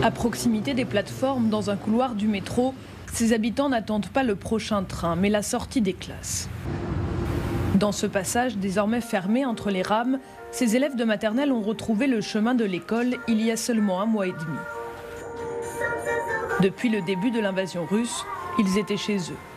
À 0.02 0.10
proximité 0.10 0.74
des 0.74 0.84
plateformes, 0.84 1.48
dans 1.48 1.70
un 1.70 1.76
couloir 1.76 2.14
du 2.14 2.28
métro, 2.28 2.74
ces 3.12 3.32
habitants 3.32 3.68
n'attendent 3.68 4.08
pas 4.08 4.22
le 4.22 4.36
prochain 4.36 4.82
train, 4.82 5.16
mais 5.16 5.30
la 5.30 5.42
sortie 5.42 5.80
des 5.80 5.94
classes. 5.94 6.48
Dans 7.74 7.92
ce 7.92 8.06
passage 8.06 8.56
désormais 8.56 9.00
fermé 9.00 9.44
entre 9.44 9.70
les 9.70 9.82
rames, 9.82 10.18
ces 10.50 10.76
élèves 10.76 10.96
de 10.96 11.04
maternelle 11.04 11.52
ont 11.52 11.62
retrouvé 11.62 12.06
le 12.06 12.20
chemin 12.20 12.54
de 12.54 12.64
l'école 12.64 13.16
il 13.28 13.42
y 13.42 13.50
a 13.50 13.56
seulement 13.56 14.00
un 14.00 14.06
mois 14.06 14.26
et 14.26 14.32
demi. 14.32 14.58
Depuis 16.60 16.88
le 16.88 17.02
début 17.02 17.30
de 17.30 17.40
l'invasion 17.40 17.84
russe, 17.84 18.24
ils 18.58 18.78
étaient 18.78 18.96
chez 18.96 19.16
eux. 19.16 19.55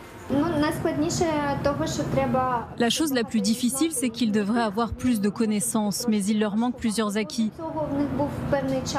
La 2.78 2.90
chose 2.90 3.12
la 3.12 3.24
plus 3.24 3.40
difficile, 3.40 3.92
c'est 3.92 4.10
qu'ils 4.10 4.32
devraient 4.32 4.62
avoir 4.62 4.92
plus 4.92 5.20
de 5.20 5.28
connaissances, 5.28 6.06
mais 6.08 6.24
il 6.24 6.38
leur 6.38 6.56
manque 6.56 6.76
plusieurs 6.76 7.16
acquis. 7.16 7.50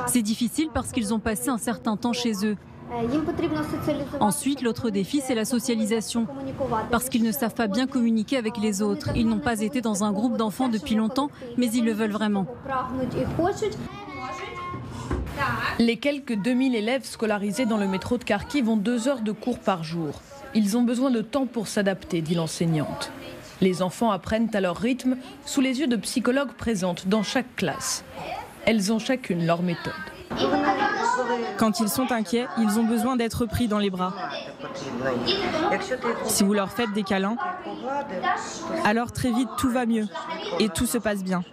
C'est 0.08 0.22
difficile 0.22 0.70
parce 0.74 0.92
qu'ils 0.92 1.14
ont 1.14 1.20
passé 1.20 1.50
un 1.50 1.58
certain 1.58 1.96
temps 1.98 2.14
chez 2.14 2.46
eux. 2.46 2.58
Ensuite, 4.20 4.62
l'autre 4.62 4.90
défi, 4.90 5.22
c'est 5.26 5.36
la 5.36 5.46
socialisation. 5.46 6.28
Parce 6.90 7.08
qu'ils 7.08 7.24
ne 7.24 7.32
savent 7.32 7.54
pas 7.54 7.68
bien 7.68 7.88
communiquer 7.88 8.36
avec 8.38 8.58
les 8.58 8.82
autres. 8.82 9.12
Ils 9.16 9.28
n'ont 9.28 9.40
pas 9.40 9.62
été 9.62 9.80
dans 9.80 10.04
un 10.04 10.12
groupe 10.12 10.36
d'enfants 10.38 10.68
depuis 10.68 10.96
longtemps, 10.96 11.30
mais 11.58 11.70
ils 11.72 11.86
le 11.86 11.94
veulent 11.94 12.12
vraiment. 12.12 12.46
Les 15.80 15.98
quelques 15.98 16.36
2000 16.36 16.76
élèves 16.76 17.06
scolarisés 17.06 17.66
dans 17.66 17.78
le 17.78 17.88
métro 17.88 18.18
de 18.18 18.24
Kharkiv 18.24 18.68
ont 18.70 18.78
deux 18.78 19.08
heures 19.08 19.22
de 19.22 19.32
cours 19.32 19.60
par 19.60 19.84
jour. 19.84 20.22
Ils 20.54 20.76
ont 20.76 20.84
besoin 20.84 21.12
de 21.12 21.22
temps 21.22 21.46
pour 21.46 21.68
s'adapter, 21.68 22.22
dit 22.22 22.36
l'enseignante. 22.36 23.12
Les 23.62 23.82
enfants 23.82 24.12
apprennent 24.12 24.50
à 24.54 24.60
leur 24.60 24.78
rythme 24.78 25.18
sous 25.46 25.62
les 25.62 25.80
yeux 25.80 25.88
de 25.88 25.96
psychologues 25.96 26.54
présentes 26.54 27.08
dans 27.08 27.24
chaque 27.24 27.56
classe. 27.56 28.04
Elles 28.66 28.92
ont 28.92 29.00
chacune 29.00 29.46
leur 29.46 29.62
méthode. 29.62 29.94
Quand 31.58 31.80
ils 31.80 31.90
sont 31.90 32.12
inquiets, 32.12 32.48
ils 32.58 32.80
ont 32.80 32.84
besoin 32.84 33.16
d'être 33.16 33.46
pris 33.46 33.68
dans 33.68 33.80
les 33.80 33.90
bras. 33.90 34.14
Si 36.26 36.44
vous 36.44 36.54
leur 36.54 36.72
faites 36.72 36.92
des 36.94 37.04
câlins, 37.04 37.38
alors 38.84 39.12
très 39.12 39.32
vite 39.32 39.50
tout 39.58 39.70
va 39.70 39.86
mieux 39.86 40.08
et 40.60 40.70
tout 40.70 40.86
se 40.86 40.98
passe 40.98 41.24
bien. 41.24 41.44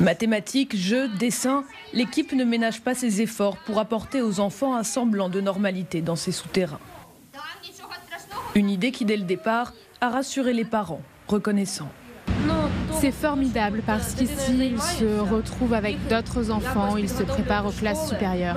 Mathématiques, 0.00 0.76
jeux, 0.76 1.08
dessins, 1.08 1.64
l'équipe 1.92 2.32
ne 2.32 2.44
ménage 2.44 2.80
pas 2.82 2.94
ses 2.94 3.20
efforts 3.20 3.56
pour 3.66 3.78
apporter 3.78 4.22
aux 4.22 4.40
enfants 4.40 4.76
un 4.76 4.84
semblant 4.84 5.28
de 5.28 5.40
normalité 5.40 6.02
dans 6.02 6.16
ces 6.16 6.32
souterrains. 6.32 6.80
Une 8.54 8.70
idée 8.70 8.90
qui, 8.90 9.04
dès 9.04 9.16
le 9.16 9.24
départ, 9.24 9.74
a 10.00 10.08
rassuré 10.08 10.52
les 10.52 10.64
parents, 10.64 11.02
reconnaissants. 11.26 11.90
C'est 12.92 13.12
formidable 13.12 13.82
parce 13.86 14.14
qu'ici, 14.14 14.72
ils 14.72 14.80
se 14.80 15.20
retrouvent 15.20 15.74
avec 15.74 16.08
d'autres 16.08 16.50
enfants, 16.50 16.96
ils 16.96 17.08
se 17.08 17.22
préparent 17.22 17.66
aux 17.66 17.72
classes 17.72 18.08
supérieures. 18.08 18.56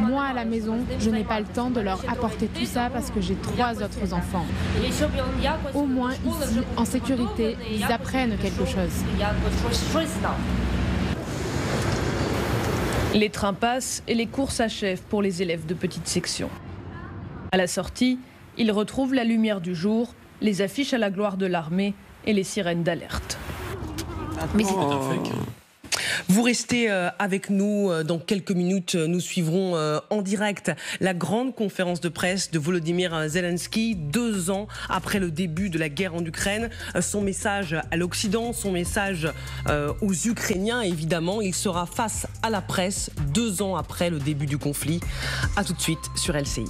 Moi, 0.00 0.24
à 0.24 0.32
la 0.32 0.44
maison, 0.44 0.78
je 0.98 1.10
n'ai 1.10 1.24
pas 1.24 1.40
le 1.40 1.46
temps 1.46 1.70
de 1.70 1.80
leur 1.80 2.00
apporter 2.10 2.46
tout 2.46 2.66
ça 2.66 2.90
parce 2.92 3.10
que 3.10 3.20
j'ai 3.20 3.36
trois 3.36 3.82
autres 3.82 4.12
enfants. 4.12 4.44
Au 5.74 5.84
moins, 5.86 6.12
ici, 6.12 6.58
en 6.76 6.84
sécurité, 6.84 7.56
ils 7.70 7.84
apprennent 7.84 8.36
quelque 8.36 8.66
chose. 8.66 9.04
Les 13.14 13.30
trains 13.30 13.54
passent 13.54 14.02
et 14.08 14.14
les 14.14 14.26
cours 14.26 14.50
s'achèvent 14.50 15.02
pour 15.02 15.22
les 15.22 15.40
élèves 15.40 15.66
de 15.66 15.74
petite 15.74 16.08
section. 16.08 16.50
À 17.52 17.56
la 17.56 17.68
sortie, 17.68 18.18
ils 18.58 18.72
retrouvent 18.72 19.14
la 19.14 19.24
lumière 19.24 19.60
du 19.60 19.74
jour, 19.74 20.14
les 20.40 20.62
affiches 20.62 20.92
à 20.92 20.98
la 20.98 21.10
gloire 21.10 21.36
de 21.36 21.46
l'armée 21.46 21.94
et 22.26 22.32
les 22.32 22.44
sirènes 22.44 22.82
d'alerte. 22.82 23.38
Vous 26.28 26.42
restez 26.42 26.90
euh, 26.90 27.10
avec 27.18 27.50
nous 27.50 27.90
euh, 27.90 28.02
dans 28.02 28.18
quelques 28.18 28.50
minutes. 28.50 28.94
Nous 28.94 29.20
suivrons 29.20 29.76
euh, 29.76 29.98
en 30.10 30.22
direct 30.22 30.72
la 31.00 31.14
grande 31.14 31.54
conférence 31.54 32.00
de 32.00 32.08
presse 32.08 32.50
de 32.50 32.58
Volodymyr 32.58 33.28
Zelensky, 33.28 33.94
deux 33.94 34.50
ans 34.50 34.66
après 34.88 35.18
le 35.18 35.30
début 35.30 35.70
de 35.70 35.78
la 35.78 35.88
guerre 35.88 36.14
en 36.14 36.24
Ukraine. 36.24 36.70
Son 37.00 37.20
message 37.20 37.76
à 37.90 37.96
l'Occident, 37.96 38.52
son 38.52 38.72
message 38.72 39.28
aux 40.00 40.12
Ukrainiens, 40.12 40.80
évidemment. 40.82 41.40
Il 41.40 41.54
sera 41.54 41.86
face 41.86 42.26
à 42.42 42.50
la 42.50 42.60
presse 42.60 43.10
deux 43.32 43.62
ans 43.62 43.76
après 43.76 44.10
le 44.10 44.18
début 44.18 44.46
du 44.46 44.58
conflit. 44.58 45.00
A 45.56 45.64
tout 45.64 45.72
de 45.72 45.80
suite 45.80 46.10
sur 46.16 46.34
LCI. 46.34 46.64